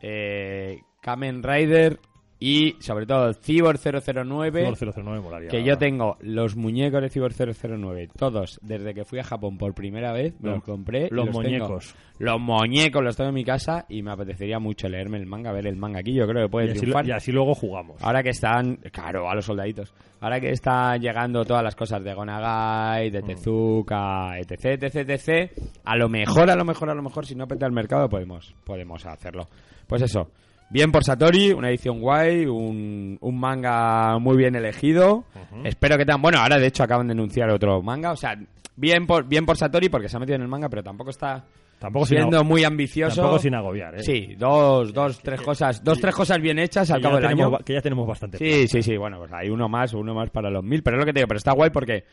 [0.02, 2.00] eh, Kamen Rider
[2.42, 4.72] y sobre todo Cyborg 009.
[4.76, 5.50] Cyborg 009 molaría.
[5.50, 9.74] Que yo tengo los muñecos de Cyborg 009, todos, desde que fui a Japón por
[9.74, 11.10] primera vez, me Los- los compré.
[11.12, 11.42] Los tengo.
[11.42, 11.96] muñecos.
[12.18, 15.68] Los muñecos los tengo en mi casa y me apetecería mucho leerme el manga, ver
[15.68, 16.14] el manga aquí.
[16.14, 17.06] Yo creo que puede Y así, triunfar.
[17.08, 18.02] y así luego jugamos.
[18.04, 19.94] Ahora que están, claro, a los soldaditos.
[20.22, 23.14] Ahora que están llegando todas las cosas de Gonagai, Mm.
[23.14, 25.52] de Tezuka, etc, etc, etc,
[25.86, 28.54] a lo mejor, a lo mejor, a lo mejor, si no peta el mercado, podemos,
[28.66, 29.48] podemos hacerlo.
[29.88, 30.30] Pues eso.
[30.72, 35.26] Bien por Satori, una edición guay, un, un manga muy bien elegido.
[35.64, 36.40] Espero que tan bueno.
[36.40, 38.12] Ahora, de hecho, acaban de anunciar otro manga.
[38.12, 38.38] O sea,
[38.76, 41.44] bien por, bien por Satori porque se ha metido en el manga, pero tampoco está
[41.80, 43.22] Tampoco siendo muy ambicioso.
[43.22, 44.04] tampoco sin agobiar, ¿eh?
[44.04, 47.58] Sí, dos, dos, tres cosas, dos, tres cosas bien hechas al cabo del tenemos año.
[47.66, 48.38] Que ya tenemos bastante.
[48.38, 51.00] Sí, sí, sí, bueno, pues hay uno más, uno más para los mil, pero es
[51.00, 52.04] lo que te digo, pero está guay porque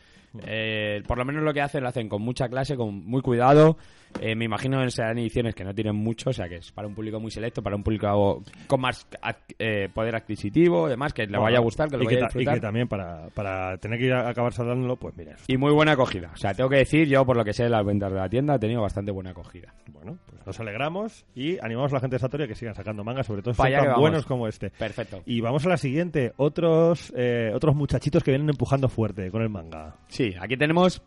[0.45, 3.77] eh, por lo menos lo que hacen lo hacen con mucha clase, con muy cuidado.
[4.21, 6.87] Eh, me imagino que serán ediciones que no tienen mucho, o sea que es para
[6.87, 11.23] un público muy selecto, para un público con más ad- eh, poder adquisitivo, demás, que
[11.23, 12.53] le Bueno, vaya a gustar, que lo y vaya a ta- disfrutar.
[12.53, 15.33] Y que también para, para tener que ir a acabar saldándolo, pues mira.
[15.33, 15.43] eso.
[15.47, 16.31] Y muy buena acogida.
[16.33, 18.29] O sea, tengo que decir, yo por lo que sé de las ventas de la
[18.29, 19.73] tienda, he tenido bastante buena acogida.
[19.91, 23.03] Bueno, pues nos alegramos y animamos a la gente de Satori a que sigan sacando
[23.03, 24.69] mangas, sobre todo si son que tan buenos como este.
[24.69, 25.21] Perfecto.
[25.25, 26.31] Y vamos a la siguiente.
[26.37, 29.95] Otros, eh, otros muchachitos que vienen empujando fuerte con el manga.
[30.07, 31.01] Sí, aquí tenemos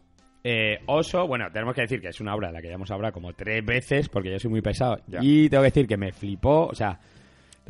[0.45, 1.27] eh, Oso.
[1.27, 3.33] Bueno, tenemos que decir que es una obra de la que ya hemos hablado como
[3.35, 4.99] tres veces, porque yo soy muy pesado.
[5.07, 5.19] Ya.
[5.23, 6.67] Y tengo que decir que me flipó.
[6.67, 6.99] O sea,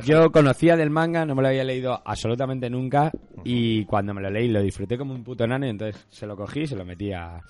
[0.05, 3.11] yo conocía del manga, no me lo había leído absolutamente nunca.
[3.45, 5.67] Y cuando me lo leí, lo disfruté como un puto nano.
[5.67, 7.43] y Entonces se lo cogí, se lo metí a, a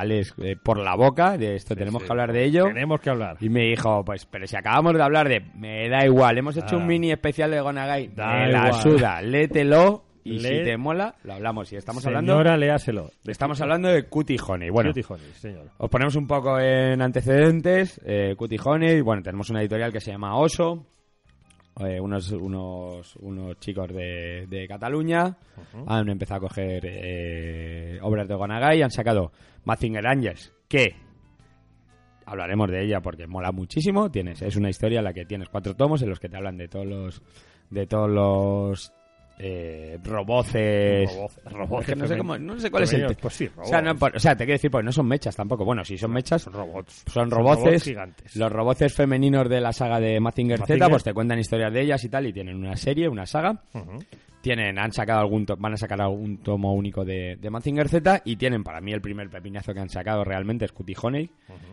[0.00, 1.36] Alex eh, por la boca.
[1.36, 2.64] De esto tenemos Sí, que hablar de ello.
[2.64, 3.36] Tenemos que hablar.
[3.40, 5.40] Y me dijo, pues, pero si acabamos de hablar de.
[5.54, 6.78] Me da igual, hemos hecho Ah.
[6.78, 8.08] un mini especial de Gonagai.
[8.16, 8.82] Da me la igual.
[8.82, 10.04] suda, lételo.
[10.24, 11.72] Y si te mola, lo hablamos.
[11.72, 12.32] Y estamos hablando.
[12.32, 13.10] Señora, léaselo.
[13.26, 14.70] Estamos hablando de Cutie Honey.
[14.70, 15.70] Bueno, Cutie Honey, señor.
[15.78, 18.00] os ponemos un poco en antecedentes.
[18.04, 20.86] Eh, Cutie Honey, bueno, tenemos una editorial que se llama Oso.
[21.80, 25.36] eh, unos, unos, unos chicos de, de Cataluña
[25.86, 29.32] han empezado a coger eh, obras de Gonagai y han sacado
[29.64, 30.94] Mazinger Angels, que
[32.26, 34.10] hablaremos de ella porque mola muchísimo.
[34.10, 36.56] Tienes, es una historia en la que tienes cuatro tomos en los que te hablan
[36.56, 37.22] de todos los
[37.70, 38.92] de todos los
[39.44, 41.10] eh, roboces.
[41.10, 43.50] Roboces- roboces Es que no sé cómo, no sé cuál es el te- Pues sí,
[43.56, 44.00] o sea, no, robots.
[44.00, 45.64] por- o sea, te quiero decir, pues no son mechas tampoco.
[45.64, 47.04] Bueno, si son mechas, Son robots.
[47.12, 47.84] son robots roboces.
[47.84, 48.36] gigantes.
[48.36, 50.90] Los roboces femeninos de la saga de Mazinger Z, Mazinger.
[50.90, 53.62] pues te cuentan historias de ellas y tal, y tienen una serie, una saga.
[54.40, 58.22] Tienen, han sacado algún to- van a sacar algún tomo único de, de Mazinger Z
[58.24, 61.30] y tienen para mí el primer pepinazo que han sacado realmente es Cutie Honey,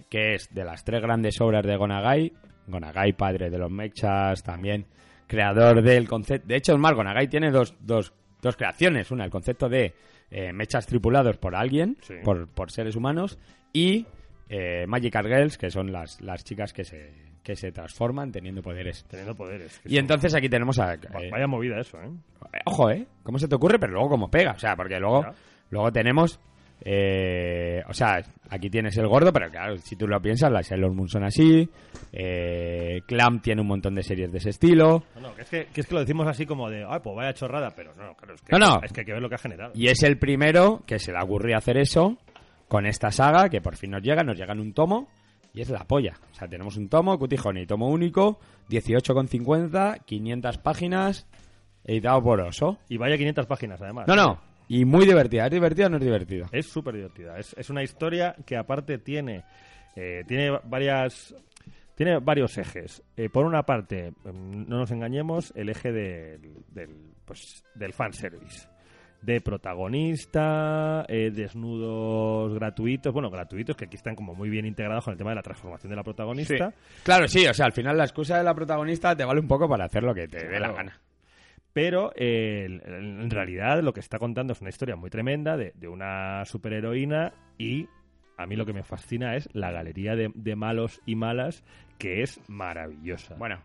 [0.07, 2.31] que es de las tres grandes obras de Gonagai.
[2.67, 4.85] Gonagai, padre de los mechas, también
[5.29, 6.47] creador del concepto.
[6.47, 8.11] De hecho, Mar Gonagai tiene dos, dos,
[8.41, 9.11] dos creaciones.
[9.11, 9.93] Una, el concepto de
[10.31, 12.15] eh, mechas tripulados por alguien, Sí.
[12.23, 13.37] por, por seres humanos,
[13.71, 14.05] y
[14.49, 17.13] eh, Magical Girls, que son las, las chicas que se,
[17.43, 19.05] que se transforman teniendo poderes.
[19.07, 19.79] Teniendo poderes.
[19.85, 20.95] Y entonces aquí tenemos a...
[20.95, 22.09] Eh, Vaya movida eso, ¿eh?
[22.53, 23.05] eh, Ojo, ¿eh?
[23.23, 23.77] ¿Cómo se te ocurre?
[23.79, 24.51] Pero luego cómo pega.
[24.53, 25.33] O sea, porque luego, Ya.
[25.69, 26.39] luego tenemos
[26.81, 30.93] Eh, o sea, aquí tienes el gordo, pero claro, si tú lo piensas, las Sailor
[30.93, 31.69] Moon son así.
[32.11, 35.03] Eh, Clamp tiene un montón de series de ese estilo.
[35.15, 37.15] No, no, que es que, que es que lo decimos así como de, ay, pues
[37.15, 38.81] vaya chorrada, pero no, claro, es que, No, no.
[38.83, 39.71] Es que hay que ver lo que ha generado.
[39.75, 42.17] Y es el primero que se le ocurrió hacer eso
[42.67, 45.09] con esta saga, que por fin nos llega, nos llega en un tomo,
[45.53, 46.13] y es la polla.
[46.31, 48.39] O sea, tenemos un tomo, Cutie Honey, tomo único,
[48.69, 51.27] 18,50, 500 páginas,
[51.83, 52.77] editado por Oso.
[52.87, 54.07] Y vaya 500 páginas, además.
[54.07, 55.45] No, no, y muy divertida.
[55.45, 56.47] ¿Es divertida o no es divertida?
[56.51, 57.37] Es súper divertida.
[57.37, 59.43] Es, es una historia que aparte tiene,
[59.95, 61.35] eh, tiene varias...
[61.95, 63.03] Tiene varios ejes.
[63.17, 66.89] Eh, por una parte, mm, no nos engañemos, el eje del, del,
[67.25, 68.69] pues, del fanservice.
[69.21, 75.11] De protagonista, eh, desnudos gratuitos, bueno, gratuitos, que aquí están como muy bien integrados con
[75.11, 76.73] el tema de la transformación de la protagonista.
[77.03, 79.67] Claro, sí, o sea, al final la excusa de la protagonista te vale un poco
[79.67, 81.01] para hacer lo que te dé la gana.
[81.73, 85.87] Pero eh, en realidad lo que está contando es una historia muy tremenda de, de
[85.87, 87.87] una superheroína y
[88.37, 91.63] a mí lo que me fascina es la galería de, de malos y malas
[91.97, 93.35] que es maravillosa.
[93.35, 93.59] Bueno,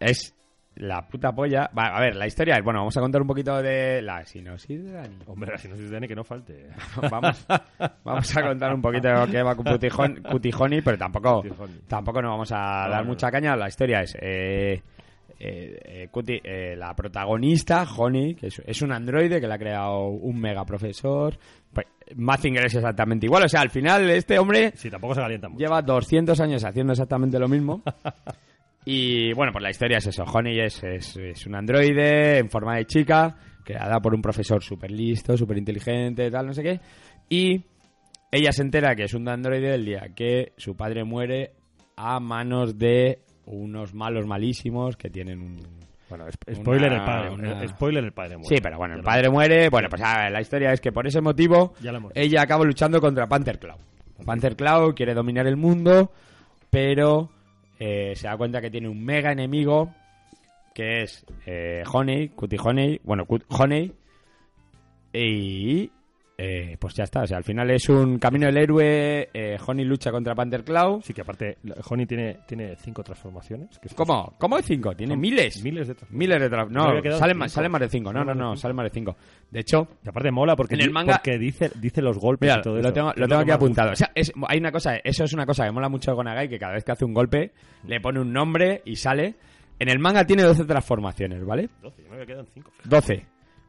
[0.00, 0.34] es
[0.76, 1.70] la puta polla.
[1.76, 4.82] Va, a ver, la historia es, bueno, vamos a contar un poquito de la sinopsis
[4.84, 5.16] de Dani.
[5.26, 6.68] Hombre, si no se Dani que no falte.
[7.10, 7.46] vamos,
[8.04, 11.44] vamos a contar un poquito de lo que va con Honey, pero tampoco,
[11.86, 13.08] tampoco nos vamos a No, dar no.
[13.10, 13.56] mucha caña.
[13.56, 14.80] La historia es eh,
[15.40, 20.08] eh, eh, eh, la protagonista, Honey, que es, es un androide que le ha creado
[20.08, 21.38] un mega profesor.
[21.72, 23.44] Pues, Mazinger es exactamente igual.
[23.44, 25.60] O sea, al final este hombre Sí, tampoco se calienta mucho.
[25.64, 27.82] lleva 200 años haciendo exactamente lo mismo.
[28.90, 30.24] Y bueno, pues la historia es eso.
[30.24, 34.90] Honey es, es, es un androide en forma de chica, creada por un profesor súper
[34.90, 36.80] listo, súper inteligente, tal, no sé qué.
[37.28, 37.66] Y
[38.32, 41.52] ella se entera que es un androide el día que su padre muere
[41.96, 43.18] a manos de
[43.50, 45.60] unos malos malísimos que tienen un...
[46.08, 47.30] Bueno, sp- spoiler Una- el padre.
[47.30, 48.56] una- eh, Spoiler el padre muere.
[48.56, 49.68] Sí, pero bueno, Ya el lo- padre muere.
[49.68, 51.74] Bueno, pues a ver, la historia es que por ese motivo
[52.14, 53.76] ella acaba luchando contra Panther Claw.
[54.24, 56.10] Panther Claw quiere dominar el mundo,
[56.70, 57.30] pero
[57.78, 59.94] eh, se da cuenta que tiene un mega enemigo
[60.74, 63.92] que es eh, Honey, Cutie Honey, bueno, Cut- Honey,
[65.12, 65.90] y
[66.40, 67.22] eh, pues ya está.
[67.22, 69.28] O sea, al final es un camino del héroe.
[69.34, 71.00] eh, Honey lucha contra Panther Claw.
[71.02, 71.58] Sí, que aparte,
[71.90, 73.76] Honey tiene, tiene cinco transformaciones.
[73.80, 74.34] Que ¿Cómo?
[74.38, 74.94] ¿Cómo de cinco?
[74.94, 75.62] Tiene miles.
[75.64, 75.96] Miles de.
[76.10, 78.12] Miles de No, salen más, salen más de cinco.
[78.12, 79.16] No, no, no, de salen más de cinco.
[79.50, 82.60] De hecho, Y aparte mola porque, En el manga- porque dice, dice los golpes Mira,
[82.60, 82.92] y todo lo eso.
[82.92, 83.92] tengo, lo tengo aquí apuntado.
[83.92, 86.48] O sea, es- hay una cosa, eso es una cosa que mola mucho de Gonagai,
[86.48, 87.50] que cada vez que hace un golpe
[87.86, 89.34] le pone un nombre y sale.
[89.80, 91.68] En el manga tiene 12 transformaciones, ¿vale?
[91.82, 92.70] 12, yo me en 5.
[92.84, 93.26] 12.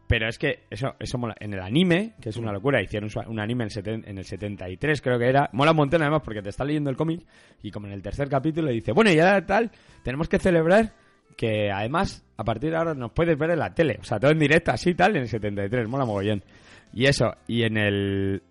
[0.09, 1.35] Pero es que eso, eso mola.
[1.39, 5.01] En el anime, que es una locura, hicieron un anime en, seten- en el 73,
[5.01, 5.51] creo que era.
[5.53, 7.21] Mola un montón además porque te está leyendo el cómic
[7.61, 9.69] y como en el tercer capítulo dice, bueno, y ya tal,
[10.03, 10.93] tenemos que celebrar
[11.37, 13.99] que además a partir de ahora nos puedes ver en la tele.
[14.01, 15.87] O sea, todo en directo, así tal, en el 73.
[15.87, 16.43] Mola mogollón.
[16.91, 18.41] Y eso, y en el,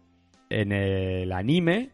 [0.49, 1.91] en el anime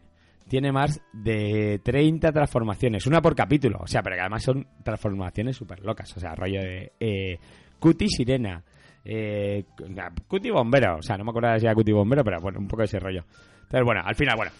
[0.47, 3.79] tiene más de 30 transformaciones, una por capítulo.
[3.81, 6.15] O sea, pero que además son transformaciones súper locas.
[6.15, 7.39] O sea, rollo de eh,
[7.79, 8.63] Cutie Sirena,
[9.05, 9.63] eh,
[10.27, 10.97] Cutie Bombero.
[10.97, 13.23] O sea, no me acuerdo si era Cutie Bombero, pero bueno, un poco ese rollo.
[13.63, 14.51] Entonces, bueno, al final, bueno.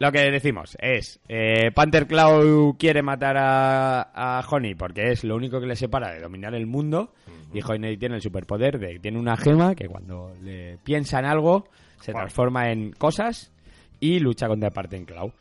[0.00, 5.36] Lo que decimos es, eh, Panther Claw quiere matar a, a Honey porque es lo
[5.36, 7.12] único que le separa de dominar el mundo
[7.54, 11.26] y Honey tiene el superpoder de que tiene una gema que cuando le piensa en
[11.26, 11.68] algo
[12.00, 13.52] se transforma en cosas
[14.00, 15.32] y lucha contra Panther Claw,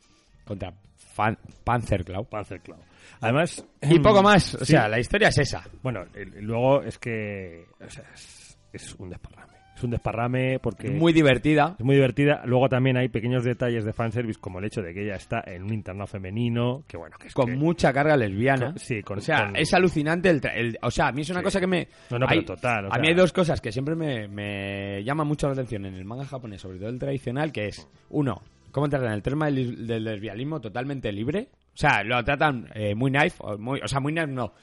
[0.45, 0.71] contra
[1.15, 2.23] Fan- Panzer Claw.
[2.25, 2.77] Panzer Claw.
[3.22, 3.66] Además...
[3.82, 4.74] Y poco más, o sí.
[4.74, 5.63] sea, la historia es esa.
[5.82, 6.06] Bueno,
[6.42, 7.66] luego es que...
[7.86, 9.54] o sea, es, es un desparrame.
[9.76, 10.89] Es un desparrame porque...
[10.92, 11.76] Muy divertida.
[11.80, 12.44] Es muy divertida.
[12.46, 15.63] Luego también hay pequeños detalles de fanservice, como el hecho de que ella está en
[15.63, 18.68] un internado femenino, que bueno, que es Con que- mucha carga lesbiana.
[18.68, 20.30] Con- sí, con- o sea, con- es alucinante.
[20.30, 21.44] El, tra- el- o sea, a mí es una Sí.
[21.46, 21.88] cosa que me.
[22.12, 24.28] No, no, pero hay- total, o a mí sea- hay dos cosas que siempre me,
[24.28, 27.88] me llaman mucho la atención en el manga japonés, sobre todo el tradicional, que es,
[28.12, 28.42] uno,
[28.73, 31.47] cómo tratan el tema del, del lesbianismo totalmente libre.
[31.73, 34.53] O sea, lo tratan eh, muy knife, o, muy, o sea, muy knife no.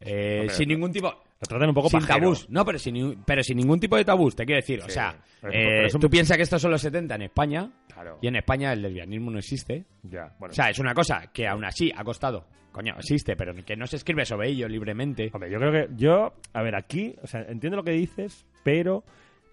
[0.00, 1.08] Eh, sin ningún tipo.
[1.08, 2.20] Lo tratan un poco sin pajero.
[2.20, 2.50] tabús.
[2.50, 4.80] No, pero sin, pero sin ningún tipo de tabús, te quiero decir.
[4.84, 7.22] O sea, pero- eh, pero es un- tú piensas que estos son los 70 en
[7.22, 7.70] España.
[7.92, 8.18] Claro.
[8.20, 9.84] Y en España el lesbianismo no existe.
[10.02, 10.52] Ya, bueno.
[10.52, 12.46] O sea, es una cosa que aún así ha costado.
[12.72, 15.30] Coño, existe, pero que no se escribe sobre ello libremente.
[15.32, 19.04] Hombre, yo creo que yo, a ver, aquí, o sea, entiendo lo que dices, pero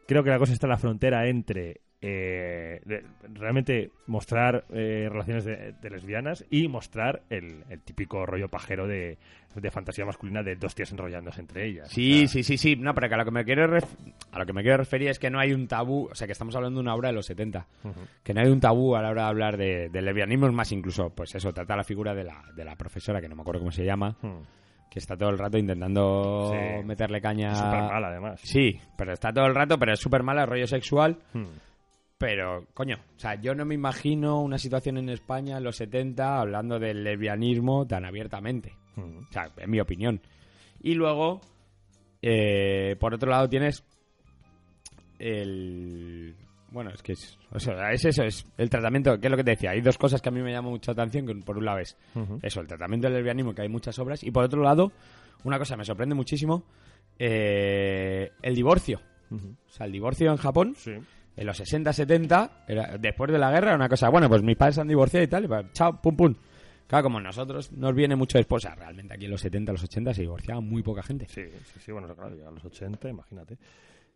[0.08, 5.44] creo que la cosa está en la frontera entre eh, de- realmente mostrar eh, relaciones
[5.46, 9.18] de, de lesbianas y mostrar el, el típico rollo pajero de,
[9.56, 11.90] de fantasía masculina de dos tías enrollándose entre ellas.
[11.90, 12.76] Sí, O sea, sí, sí, sí.
[12.76, 15.10] No, pero que a lo que me quiero ref- a lo que me quiero referir
[15.10, 17.16] es que no hay un tabú, o sea, que estamos hablando de una obra de
[17.16, 17.66] los 70.
[17.84, 17.94] ujú.
[18.24, 20.72] Que no hay un tabú a la hora de hablar de, del lesbianismo, es más
[20.72, 23.62] incluso, pues eso, trata la figura de la, de la profesora, que no me acuerdo
[23.62, 24.16] cómo se llama,
[24.92, 26.86] que está todo el rato intentando Sí.
[26.86, 27.56] meterle caña.
[27.56, 28.40] Súper mal, además.
[28.44, 31.18] Sí, pero está todo el rato, pero es súper mala, rollo sexual.
[31.34, 31.46] Hmm.
[32.18, 36.40] Pero, coño, o sea, yo no me imagino una situación en España en los 70
[36.40, 38.74] hablando del lesbianismo tan abiertamente.
[38.96, 39.18] Mm.
[39.30, 40.22] O sea, en mi opinión.
[40.82, 41.42] Y luego,
[42.22, 43.84] eh, por otro lado, tienes
[45.20, 46.36] el...
[46.72, 49.44] Bueno, es que es, o sea, es eso, es el tratamiento, que es lo que
[49.46, 49.72] te decía.
[49.72, 51.98] Hay dos cosas que a mí me llaman mucha atención, que por un lado es
[52.42, 54.92] eso, el tratamiento del lesbianismo, que hay muchas obras, y por otro lado,
[55.46, 56.66] una cosa que me sorprende muchísimo,
[57.18, 59.00] eh, el divorcio.
[59.32, 60.92] O sea, el divorcio en Japón, Sí.
[61.38, 64.56] En los 60, 70, era- después de la guerra, era una cosa, bueno, pues mis
[64.56, 66.36] padres se han divorciado y tal, y pues, chao, pum, pum.
[66.88, 69.84] Claro, como nosotros nos viene mucho después, o sea, realmente aquí en los 70, los
[69.84, 71.26] 80 se divorciaba muy poca gente.
[71.30, 71.44] Sí,
[71.74, 73.58] sí, sí, bueno, claro, ya a los 80, imagínate.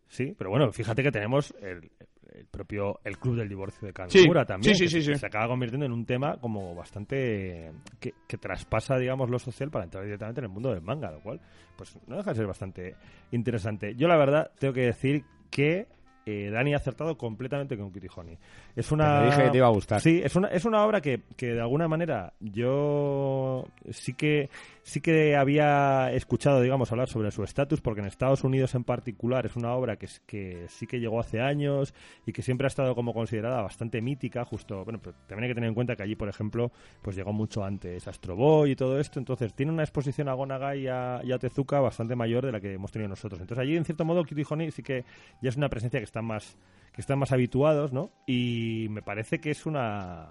[0.06, 1.88] Sí, pero bueno, fíjate que tenemos el,
[2.32, 4.74] el propio el club del divorcio de Kankura Sí, también.
[4.74, 5.18] sí, sí, que sí, sí.
[5.18, 9.84] Se acaba convirtiendo en un tema como bastante que, que traspasa, digamos, lo social para
[9.84, 11.40] entrar directamente en el mundo del manga, lo cual,
[11.76, 12.94] pues no deja de ser bastante
[13.30, 13.94] interesante.
[13.94, 15.86] Yo la verdad tengo que decir que
[16.26, 18.38] eh, Dani ha acertado completamente con Kitty Honey.
[18.76, 20.00] Es una Te dije que te iba a gustar.
[20.00, 24.50] Sí, es una, es una obra que, que de alguna manera yo sí que
[24.82, 29.46] sí que había escuchado, digamos, hablar sobre su estatus, porque en Estados Unidos en particular
[29.46, 31.94] es una obra que, que sí que llegó hace años
[32.26, 35.54] y que siempre ha estado como considerada bastante mítica, justo, bueno, pero también hay que
[35.54, 38.98] tener en cuenta que allí, por ejemplo, pues llegó mucho antes Astro Boy y todo
[38.98, 42.52] esto, entonces tiene una exposición a Gonagai y a, y a Tezuka bastante mayor de
[42.52, 43.40] la que hemos tenido nosotros.
[43.40, 45.04] Entonces allí, en cierto modo, Kitty Honey sí que
[45.42, 46.56] ya es una presencia que está más
[46.92, 48.10] que están más habituados, ¿no?
[48.26, 50.30] Y me parece que es una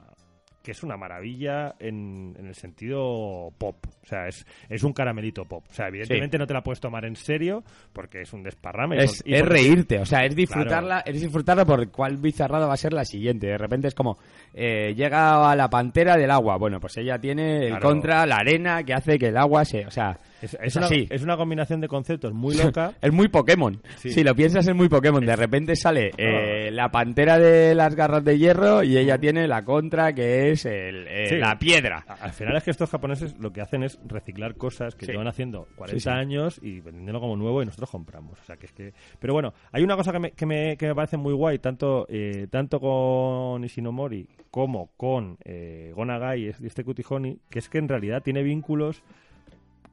[0.70, 3.78] que es una maravilla en, en el sentido pop.
[4.04, 5.64] O sea, es, es un caramelito pop.
[5.68, 9.04] O sea, evidentemente no te la puedes tomar en serio porque es un desparrame.
[9.04, 12.74] Es, y es porque- reírte, o sea, es disfrutarla, es disfrutarla por cuál bizarrada va
[12.76, 13.48] a ser la siguiente.
[13.48, 14.20] De repente es como,
[14.54, 16.58] eh, llega a la pantera del agua.
[16.58, 17.88] Bueno, pues ella tiene el Claro.
[17.90, 19.88] contra, la arena, que hace que el agua se...
[19.88, 21.08] O sea, Es, una, así.
[21.10, 22.94] es una combinación de conceptos muy loca.
[23.02, 23.82] Es muy Pokémon.
[23.98, 24.12] Sí.
[24.12, 25.26] Si lo piensas es muy Pokémon.
[25.26, 29.64] De repente sale eh, la pantera de las garras de hierro y ella tiene la
[29.66, 31.36] contra que es el, eh, Sí.
[31.38, 32.06] la piedra.
[32.22, 35.12] Al final es que estos japoneses lo que hacen es reciclar cosas que Sí.
[35.12, 36.10] llevan haciendo 40 Sí, sí.
[36.10, 38.40] años y vendiéndolo como nuevo y nosotros compramos.
[38.40, 38.94] O sea, que es que...
[39.20, 42.06] Pero bueno, hay una cosa que me, que me, que me parece muy guay, tanto,
[42.10, 47.88] eh, tanto con Ishinomori como con eh, Gonagai y este Kutihoni, que es que en
[47.88, 49.04] realidad tiene vínculos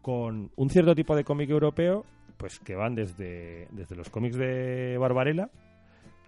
[0.07, 2.05] con un cierto tipo de cómic europeo,
[2.37, 5.51] pues que van desde, desde los cómics de Barbarella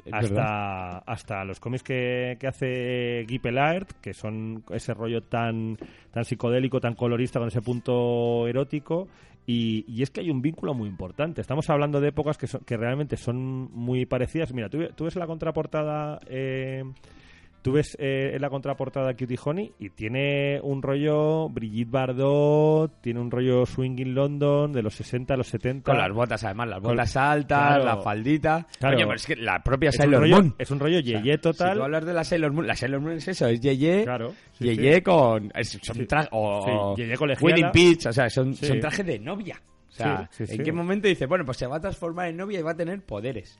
[0.04, 0.18] verdad.
[0.18, 5.76] hasta, hasta los cómics que, que hace Guy Pellart, que son ese rollo tan,
[6.10, 9.06] tan psicodélico, tan colorista, con ese punto erótico.
[9.46, 11.40] Y, y es que hay un vínculo muy importante.
[11.40, 14.52] Estamos hablando de épocas que, son- que realmente son muy parecidas.
[14.52, 16.18] Mira, tú, tú ves la contraportada.
[16.26, 16.82] eh,
[17.62, 23.20] Tú ves eh, en la contraportada Cutie Honey y tiene un rollo Brigitte Bardot, tiene
[23.20, 25.90] un rollo Swinging London de los 60 a los 70.
[25.90, 27.84] Con las botas, además, las Con- botas altas, claro.
[27.84, 28.66] la faldita.
[28.78, 28.96] Claro.
[28.96, 30.54] Oye, pero es que la propia es Sailor rollo, Moon.
[30.58, 31.70] es un rollo O sea, yeye total.
[31.72, 34.34] Si tú hablas de la Sailor Moon, la Sailor Moon es eso, es Yeye, Claro.
[34.58, 35.02] sí, Yeye sí.
[35.02, 35.52] con...
[35.54, 36.06] es- son Sí.
[36.06, 37.16] tra- o, Yeye.
[37.40, 39.60] Wedding Peach, o sea, son, son trajes de novia.
[39.88, 42.62] O sea, ¿en qué momento dice, bueno, pues se va a transformar en novia y
[42.62, 43.58] va a tener poderes?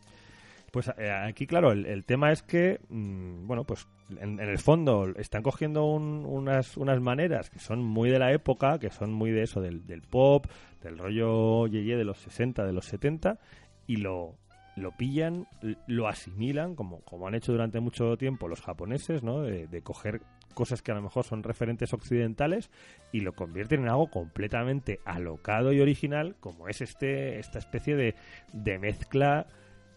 [0.70, 3.88] Pues eh, aquí, claro, el, tema es que, mm, bueno, pues
[4.20, 8.33] en, en el fondo están cogiendo un- unas, unas maneras que son muy de la
[8.33, 10.46] época, que son muy de eso, del, del pop,
[10.83, 13.38] del rollo yeye de los 60, de los 70,
[13.87, 14.37] y lo,
[14.76, 15.46] lo pillan,
[15.87, 19.40] lo asimilan, como, como han hecho durante mucho tiempo los japoneses, ¿no?
[19.40, 20.20] De, de coger
[20.52, 22.70] cosas que a lo mejor son referentes occidentales
[23.12, 28.14] y lo convierten en algo completamente alocado y original, como es este esta especie de,
[28.52, 29.46] de mezcla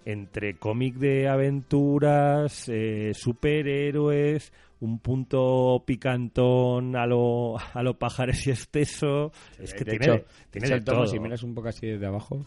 [0.05, 8.51] entre cómic de aventuras, eh, superhéroes, un punto picantón a lo, a lo pájaros y
[8.51, 9.31] espeso.
[9.59, 11.07] es que de tiene, hecho, tiene de de hecho, Tomo, todo.
[11.07, 12.45] si miras un poco así desde abajo,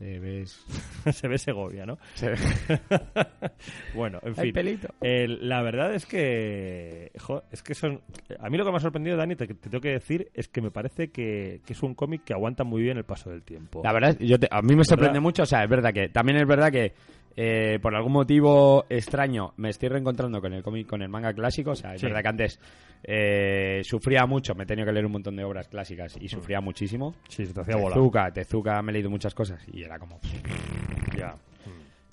[0.00, 0.64] eh, ves...
[1.12, 1.98] Se ve Segovia, ¿no?
[3.94, 4.52] bueno, en fin.
[4.52, 4.88] pelito.
[5.00, 8.00] La verdad es que jo, es que son
[8.38, 10.60] a mí lo que me ha sorprendido Dani te, te tengo que decir es que
[10.60, 13.82] me parece que, que es un cómic que aguanta muy bien el paso del tiempo
[13.84, 15.22] La verdad, yo te- a mí me sorprende ¿Verdad?
[15.22, 16.92] mucho, o sea, es verdad que también es verdad que
[17.36, 21.70] eh, por algún motivo extraño me estoy reencontrando con el cómic, con el manga clásico,
[21.72, 22.06] o sea, es Sí.
[22.06, 22.60] verdad que antes
[23.04, 26.60] eh, sufría mucho, me he tenido que leer un montón de obras clásicas y sufría
[26.60, 27.14] muchísimo.
[27.28, 30.18] sí se te hacía bola Tezuka, Tezuka, me he leído muchas cosas y era como...
[31.16, 31.34] ya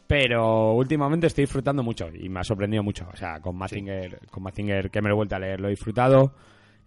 [0.07, 3.07] Pero últimamente estoy disfrutando mucho y me ha sorprendido mucho.
[3.11, 5.71] O sea, con Mazinger, con Mazinger que me lo he vuelto a leer, lo he
[5.71, 6.33] disfrutado.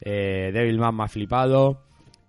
[0.00, 1.82] Eh, Devilman me ha flipado.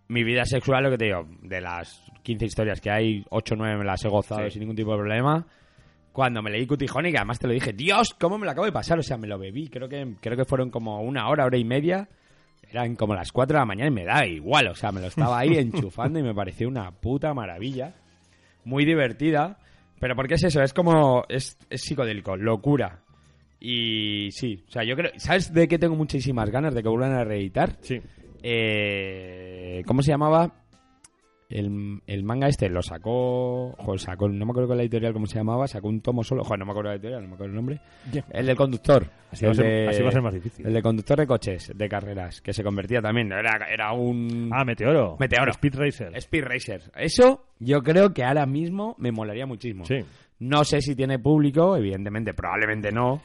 [0.10, 3.58] Mi vida sexual, lo que te digo, de las 15 historias que hay, 8 o
[3.58, 4.52] 9 me las he gozado Sí.
[4.52, 5.48] sin ningún tipo de problema.
[6.12, 8.66] Cuando me leí Cutijón y que además te lo dije, Dios, ¿cómo me lo acabo
[8.66, 9.00] de pasar?
[9.00, 11.64] O sea, me lo bebí, creo que, creo que fueron como una hora, hora y
[11.64, 12.10] media.
[12.70, 15.08] Eran como las 4 de la mañana y me da igual, o sea, me lo
[15.08, 17.96] estaba ahí enchufando y me pareció una puta maravilla.
[18.66, 19.58] Muy divertida.
[20.00, 21.24] Pero porque es eso, es como.
[21.30, 23.02] Es, es psicodélico, locura.
[23.60, 25.12] Y sí, o sea, yo creo.
[25.18, 27.78] ¿Sabes de qué tengo muchísimas ganas de que vuelvan a reeditar?
[27.82, 28.02] Sí.
[28.42, 30.61] Eh, ¿Cómo se llamaba?
[31.52, 33.74] El, el manga este lo sacó.
[33.78, 34.28] Joder, sacó.
[34.30, 35.68] No me acuerdo con la editorial cómo se llamaba.
[35.68, 36.44] Sacó un tomo solo.
[36.44, 37.80] Joder, no me acuerdo la editorial, no me acuerdo el nombre.
[38.32, 39.06] El del conductor.
[39.32, 40.66] Así va, a el ser, de- así va a ser más difícil.
[40.68, 43.32] El de conductor de coches, de carreras, que se convertía también.
[43.32, 44.50] Era, era un.
[44.54, 45.18] Ah, Meteoro.
[45.20, 45.52] Meteoro.
[45.52, 46.18] Speed Racer.
[46.18, 46.82] Speed Racer.
[46.96, 49.86] Eso yo creo que ahora mismo me molaría muchísimo.
[49.86, 50.00] Sí.
[50.40, 53.22] No sé si tiene público, evidentemente, probablemente no.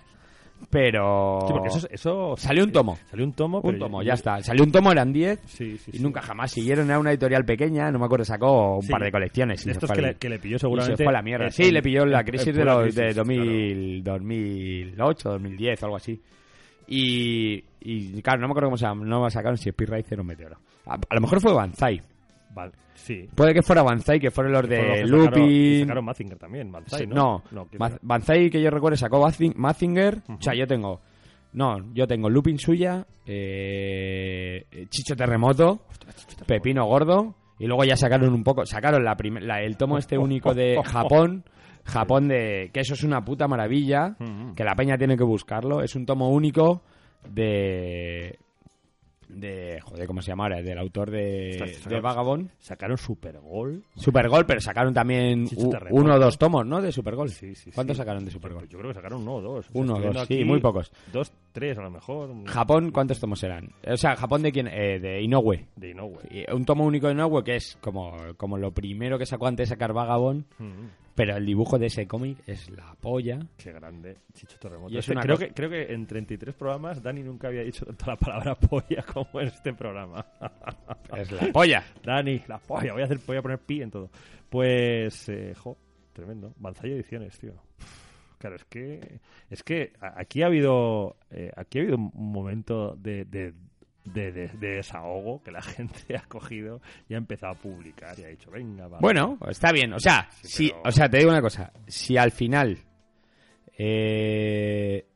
[0.70, 1.38] Pero.
[1.46, 2.34] Sí, porque eso, eso...
[2.36, 2.98] Salió un tomo.
[3.10, 4.42] Salió un tomo, Un pero tomo, yo- ya está.
[4.42, 5.40] Salió un tomo, eran 10.
[5.46, 6.86] Sí, sí, Y nunca jamás siguieron.
[6.88, 9.62] Era una editorial pequeña, no me acuerdo, sacó un par de colecciones.
[9.62, 10.96] y De estos que le, que le pilló y seguramente...
[10.96, 11.46] se fue a la mierda.
[11.46, 13.16] en- Sí, le pilló la crisis de, los, crisis, de claro.
[13.24, 16.20] 2000, 2008, 2010, algo así.
[16.88, 19.04] Y, y claro, no me acuerdo cómo se llama.
[19.04, 20.56] No me sacaron si Speed Racer o Meteoro.
[20.86, 22.00] A, a lo mejor fue Banzai.
[22.94, 23.28] Sí.
[23.34, 25.80] Puede que fuera Banzai, que fueron los de sacaron- Lupin.
[25.80, 27.14] Sacaron Mazinger también, Banzai, Sí, ¿no?
[27.14, 27.42] no,
[27.78, 27.88] no.
[28.02, 29.26] Banzai que yo recuerdo sacó
[29.56, 30.18] Mazinger.
[30.24, 30.32] Ujú.
[30.38, 31.00] O sea, yo tengo.
[31.52, 35.80] No, yo tengo Lupin suya, eh, Chicho Terremoto,
[36.46, 37.34] Pepino Gordo.
[37.58, 38.66] Y luego ya sacaron un poco.
[38.66, 41.44] Sacaron la la- el tomo este único de Japón.
[41.84, 42.70] Japón de.
[42.74, 44.16] Que eso es una puta maravilla.
[44.54, 45.80] Que la peña tiene que buscarlo.
[45.82, 46.82] Es un tomo único
[47.30, 48.38] de.
[49.28, 49.80] De.
[49.82, 50.62] Joder, ¿cómo se llama ahora?
[50.62, 52.50] Del autor de, de Vagabond.
[52.58, 53.82] Sacaron Supergol.
[53.96, 56.80] Supergol, pero sacaron también u- uno o dos tomos, ¿no?
[56.80, 57.28] De Supergol.
[57.30, 58.02] Sí, sí, ¿Cuántos sí.
[58.02, 58.68] sacaron de Supergol?
[58.68, 59.66] Yo creo que sacaron uno o dos.
[59.72, 60.92] Uno o dos, sí, muy pocos.
[61.12, 62.30] Dos, tres a lo mejor.
[62.46, 63.70] Japón, ¿cuántos tomos eran?
[63.86, 64.68] O sea, Japón de quién?
[64.68, 65.66] Eh, de Inoue.
[65.76, 66.18] De Inoue.
[66.54, 69.74] Un tomo único de Inoue que es como, como lo primero que sacó antes de
[69.74, 70.66] sacar Vagabond, Ujú.
[71.16, 73.40] Pero el dibujo de ese cómic es la polla.
[73.56, 74.94] Qué grande, Chicho Terremoto.
[74.94, 77.62] Y es Este- una creo, cosa- que, creo que en 33 programas Dani nunca había
[77.64, 80.24] dicho tanto la palabra polla como en este programa.
[81.16, 81.82] Es la polla.
[82.04, 84.10] Dani, la polla, voy a, hacer, voy a poner pi en todo.
[84.50, 85.76] Pues, eh, jo,
[86.12, 86.52] tremendo.
[86.58, 87.54] Banzai Ediciones, tío.
[88.38, 93.24] Claro, es que es que aquí ha habido eh, aquí ha habido un momento de,
[93.24, 93.54] de,
[94.06, 98.24] de, de- de desahogo que la gente ha cogido y ha empezado a publicar y
[98.24, 98.98] ha dicho, venga, va.
[99.00, 99.92] Bueno, está bien.
[99.92, 101.72] O sea, Sí, si, pero- o sea, te digo una cosa.
[101.86, 102.78] Si al final.
[103.78, 105.06] eh,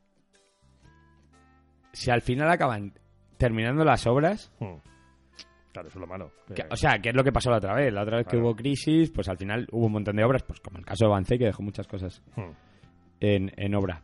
[1.93, 2.93] si al final acaban
[3.37, 4.51] terminando las obras.
[4.59, 4.75] Hmm.
[5.73, 6.31] Claro, eso es lo malo.
[6.47, 7.91] que- que- o sea, ¿qué es lo que pasó la otra vez?
[7.93, 10.59] La otra vez que hubo crisis, pues al final hubo un montón de obras, pues
[10.59, 12.51] como el caso de Banzai, que dejó muchas cosas Hmm.
[13.21, 14.03] en, en obra.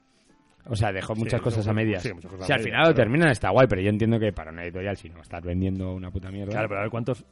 [0.70, 2.04] O sea, dejó Sí, muchas cosas muchas- a medias.
[2.04, 4.20] sí, muchas cosas a si al medias, final lo terminan está guay, pero yo entiendo
[4.20, 6.52] que para una editorial, si no estás vendiendo una puta mierda.
[6.52, 7.24] Claro, pero a ver, ¿cuántos,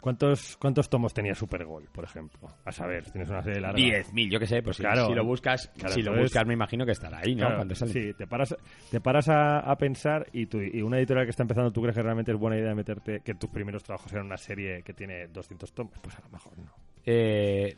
[0.00, 2.48] cuántos, cuántos tomos tenía Supergol, por ejemplo?
[2.64, 3.76] A saber, tienes una serie larga.
[3.78, 5.06] 10.000, yo qué sé, pues si- Claro.
[5.06, 7.46] si, lo buscas, Claro, si lo entonces- buscas me imagino que estará ahí, ¿no?
[7.46, 7.92] Claro, sale.
[7.92, 8.54] sí, te paras,
[8.90, 11.94] te paras a, a pensar y, tú, y una editorial que está empezando, ¿tú crees
[11.96, 15.28] que realmente es buena idea meterte que tus primeros trabajos sean una serie que tiene
[15.28, 15.92] 200 tomos?
[16.02, 16.72] Pues a lo mejor no.
[17.04, 17.74] Eh,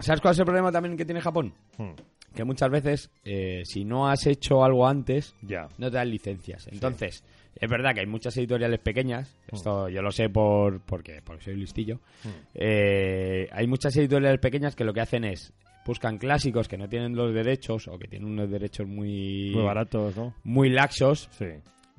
[0.00, 1.54] ¿Sabes cuál es el problema también que tiene Japón?
[1.78, 1.92] Hmm,
[2.36, 5.68] Que muchas veces, eh, si no has hecho algo antes, Ya.
[5.78, 6.68] no te dan licencias.
[6.68, 7.24] Entonces,
[7.58, 9.56] es verdad que hay muchas editoriales pequeñas, Mm.
[9.56, 12.28] esto yo lo sé por porque, porque soy listillo, Mm.
[12.54, 15.52] eh, hay muchas editoriales pequeñas que lo que hacen es
[15.86, 20.16] buscan clásicos que no tienen los derechos o que tienen unos derechos muy, Muy baratos,
[20.16, 20.34] ¿no?
[20.42, 21.46] muy laxos, Sí.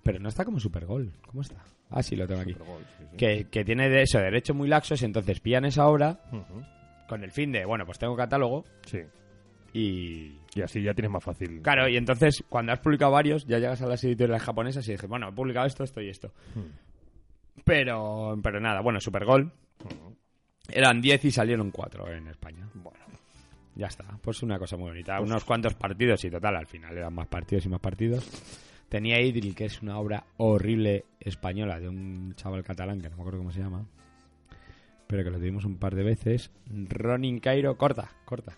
[0.03, 1.13] pero no está como Supergol.
[1.25, 1.63] ¿Cómo está?
[1.89, 2.51] Ah, sí, lo tengo aquí.
[2.51, 3.17] Supergol, sí, sí.
[3.17, 6.19] Que, que tiene de eso, derechos muy laxos, entonces pillan esa obra
[7.07, 8.99] con el fin de, bueno, pues tengo catálogo Sí.
[9.77, 10.39] Y...
[10.55, 11.61] Y así ya tienes más fácil.
[11.61, 15.07] Claro, y entonces cuando has publicado varios, ya llegas a las editoriales japonesas y dices,
[15.07, 16.33] bueno, he publicado esto, esto y esto.
[16.55, 17.61] Hmm.
[17.63, 19.51] Pero, pero nada, bueno, Supergol.
[19.85, 20.15] Ujú.
[20.69, 22.67] Eran 10 y salieron 4 en España.
[22.73, 23.05] Bueno.
[23.75, 25.21] Ya está, pues una cosa muy bonita.
[25.21, 28.27] Unos cuantos partidos y total, al final eran más partidos y más partidos.
[28.89, 33.21] Tenía Idril, que es una obra horrible española de un chaval catalán que no me
[33.21, 33.85] acuerdo cómo se llama.
[35.05, 36.49] Pero que lo tuvimos un par de veces.
[36.67, 38.57] Ronin Cairo, corta, corta.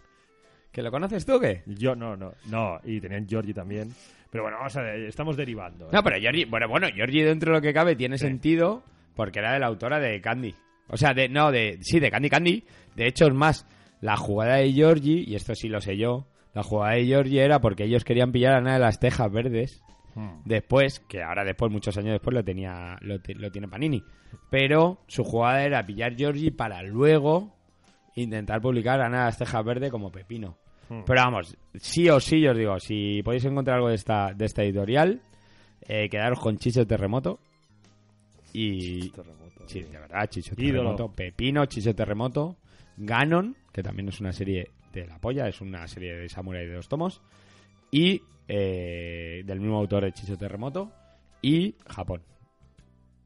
[0.80, 1.62] ¿Que lo conoces tú o qué?
[1.66, 2.80] Yo no, no, no.
[2.86, 3.90] Y tenían Georgie también.
[4.32, 5.88] Pero bueno, vamos a ver, estamos derivando.
[5.88, 5.90] ¿eh?
[5.92, 8.26] No, pero Georgie, bueno, bueno, Georgie dentro de lo que cabe tiene Sí.
[8.28, 8.82] sentido
[9.14, 10.56] porque era de la autora de Candy.
[10.88, 12.64] O sea, de, no, de, sí, de Candy Candy.
[12.96, 13.68] De hecho, es más,
[14.00, 17.60] la jugada de Georgie, y esto sí lo sé yo, la jugada de Georgie era
[17.60, 19.84] porque ellos querían pillar a Ana de las Tejas Verdes.
[20.16, 20.44] Hmm.
[20.46, 24.02] Después, que ahora después, muchos años después, lo tenía lo, ti- lo tiene Panini.
[24.50, 27.54] Pero su jugada era pillar Georgie para luego
[28.16, 30.58] intentar publicar a Ana de las Tejas Verdes como Pepino.
[30.90, 31.02] Hmm.
[31.06, 34.46] Pero vamos, sí o sí, yo os digo, si podéis encontrar algo de esta, de
[34.46, 35.22] esta editorial,
[35.88, 37.40] eh, quedaros con Chicho Terremoto.
[38.54, 39.10] Y.
[39.12, 39.68] Terremoto.
[39.68, 40.96] Sí, de verdad, Chicho Ídolo.
[40.96, 41.16] Terremoto.
[41.16, 42.58] Pepino, Chicho Terremoto.
[42.98, 46.74] Ganon, que también es una serie de la polla, es una serie de Samurai de
[46.74, 47.22] dos tomos.
[47.92, 50.92] Y eh, del mismo autor de Chicho Terremoto.
[51.42, 52.22] Y Japón,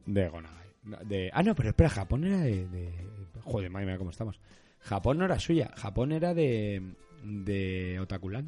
[0.05, 0.67] de Gonagai.
[1.05, 2.67] De, ah, no, pero espera, Japón era de.
[2.67, 2.93] de-
[3.41, 4.39] joder, madre mía, cómo estamos.
[4.81, 6.81] Japón no era suya, Japón era de.
[7.23, 8.47] De Otakulan.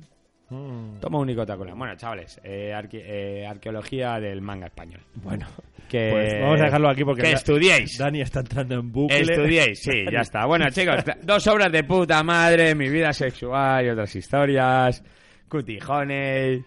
[0.50, 1.74] Mm, Toma un Coca-Cola.
[1.74, 5.02] Bueno, chavales, eh, arque- eh, arqueología del manga español.
[5.16, 5.48] Bueno,
[5.90, 7.98] Que, pues vamos a dejarlo aquí porque Que estudiéis.
[7.98, 9.20] Dani está entrando en bucle.
[9.22, 10.46] Estudiéis, sí, ya está.
[10.46, 15.04] Bueno, chicos, dos obras de puta madre, mi vida sexual y otras historias,
[15.50, 16.62] cutijones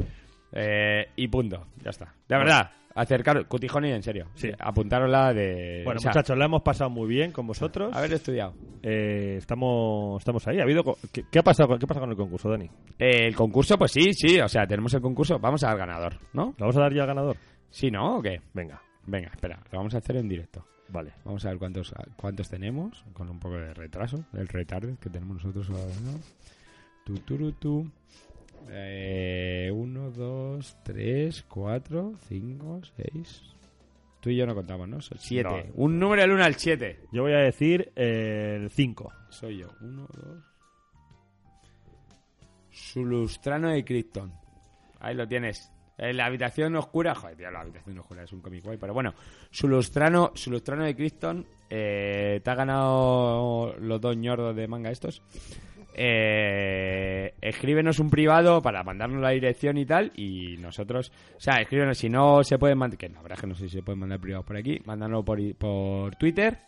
[0.52, 1.68] eh, y punto.
[1.82, 2.12] Ya está.
[2.28, 4.26] De verdad, acercaros, cutijones en serio.
[4.34, 4.50] Sí.
[4.58, 5.82] Apuntárosla de...
[5.84, 7.94] Bueno, o sea, muchachos, la hemos pasado muy bien con vosotros.
[7.96, 8.54] Haber estudiado.
[8.82, 10.58] Eh, estamos, estamos ahí.
[10.58, 10.82] ¿Ha habido
[11.12, 12.66] ¿Qué, qué ha pasado, con- ¿Qué pasa con el concurso, Dani?
[12.98, 16.46] Eh, el concurso, pues sí, sí, o sea, tenemos el concurso, vamos al ganador, ¿no?
[16.58, 17.36] ¿Lo vamos a dar ya al ganador?
[17.70, 18.18] Sí, ¿no?
[18.18, 18.40] ¿O qué?
[18.54, 20.64] Venga, Venga, espera, lo vamos a hacer en directo.
[20.88, 21.12] vale.
[21.24, 25.36] Vamos a ver cuántos cuántos tenemos, con un poco de retraso, el retarde que tenemos
[25.44, 25.94] nosotros ahora.
[26.04, 26.18] ¿no?
[27.04, 27.90] Tu, turu, tu.
[28.70, 33.42] Eh, uno, dos, tres, cuatro, cinco, seis.
[34.20, 35.00] Tú y yo no contamos, ¿no?
[35.00, 35.66] Son siete.
[35.68, 35.72] No.
[35.74, 37.00] Un número del 1 al 7.
[37.12, 39.12] Yo voy a decir eh, el 5.
[39.30, 39.68] Soy yo.
[39.80, 40.42] Uno, dos.
[42.70, 44.32] Sulustrano de Krypton.
[45.00, 45.70] Ahí lo tienes.
[45.96, 47.14] En la habitación oscura.
[47.14, 48.76] Joder, tío, la habitación oscura es un cómic guay.
[48.76, 49.14] Pero bueno,
[49.50, 51.46] Sulustrano, Sulustrano de Krypton.
[51.70, 55.22] eh, te ha ganado los dos ñordos de manga estos.
[55.94, 60.12] Eh, escríbenos un privado para mandarnos la dirección y tal.
[60.16, 61.12] Y nosotros.
[61.36, 62.98] O sea, escríbenos si no se pueden mandar.
[62.98, 64.80] Que la verdad es que no sé si se pueden mandar privados por aquí.
[64.84, 66.58] Mándanos por, por Twitter.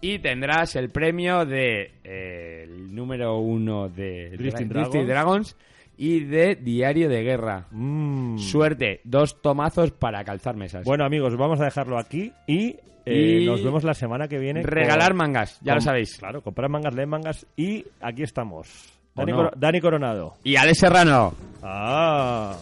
[0.00, 5.56] Y tendrás el premio de eh, el número uno de Drifting Dra- Drifting Dragons.
[5.56, 5.56] Dragons
[6.02, 7.66] y de Diario de Guerra.
[7.70, 8.38] Mm.
[8.38, 10.84] Suerte, dos tomazos para calzar mesas.
[10.86, 14.62] Bueno, amigos, vamos a dejarlo aquí y, eh, Y nos vemos la semana que viene.
[14.62, 16.16] con- regalar mangas, ya lo sabéis.
[16.18, 18.66] Claro, comprar mangas, leer mangas y aquí estamos.
[19.14, 19.50] ¿O Dani, no?
[19.54, 20.34] Dani Coronado.
[20.42, 21.34] Y Alex Serrano.
[21.62, 22.56] Ah,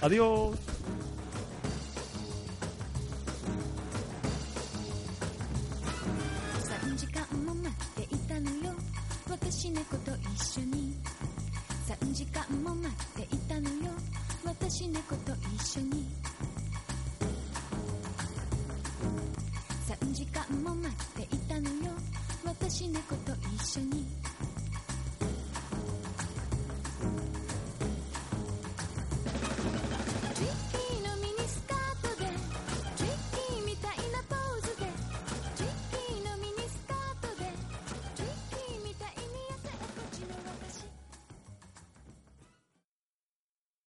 [0.00, 0.56] adiós.
[14.76, 16.04] し猫と一緒に。
[19.88, 21.92] 3時間も待っていたのよ。
[22.44, 24.05] 私の猫と一緒に。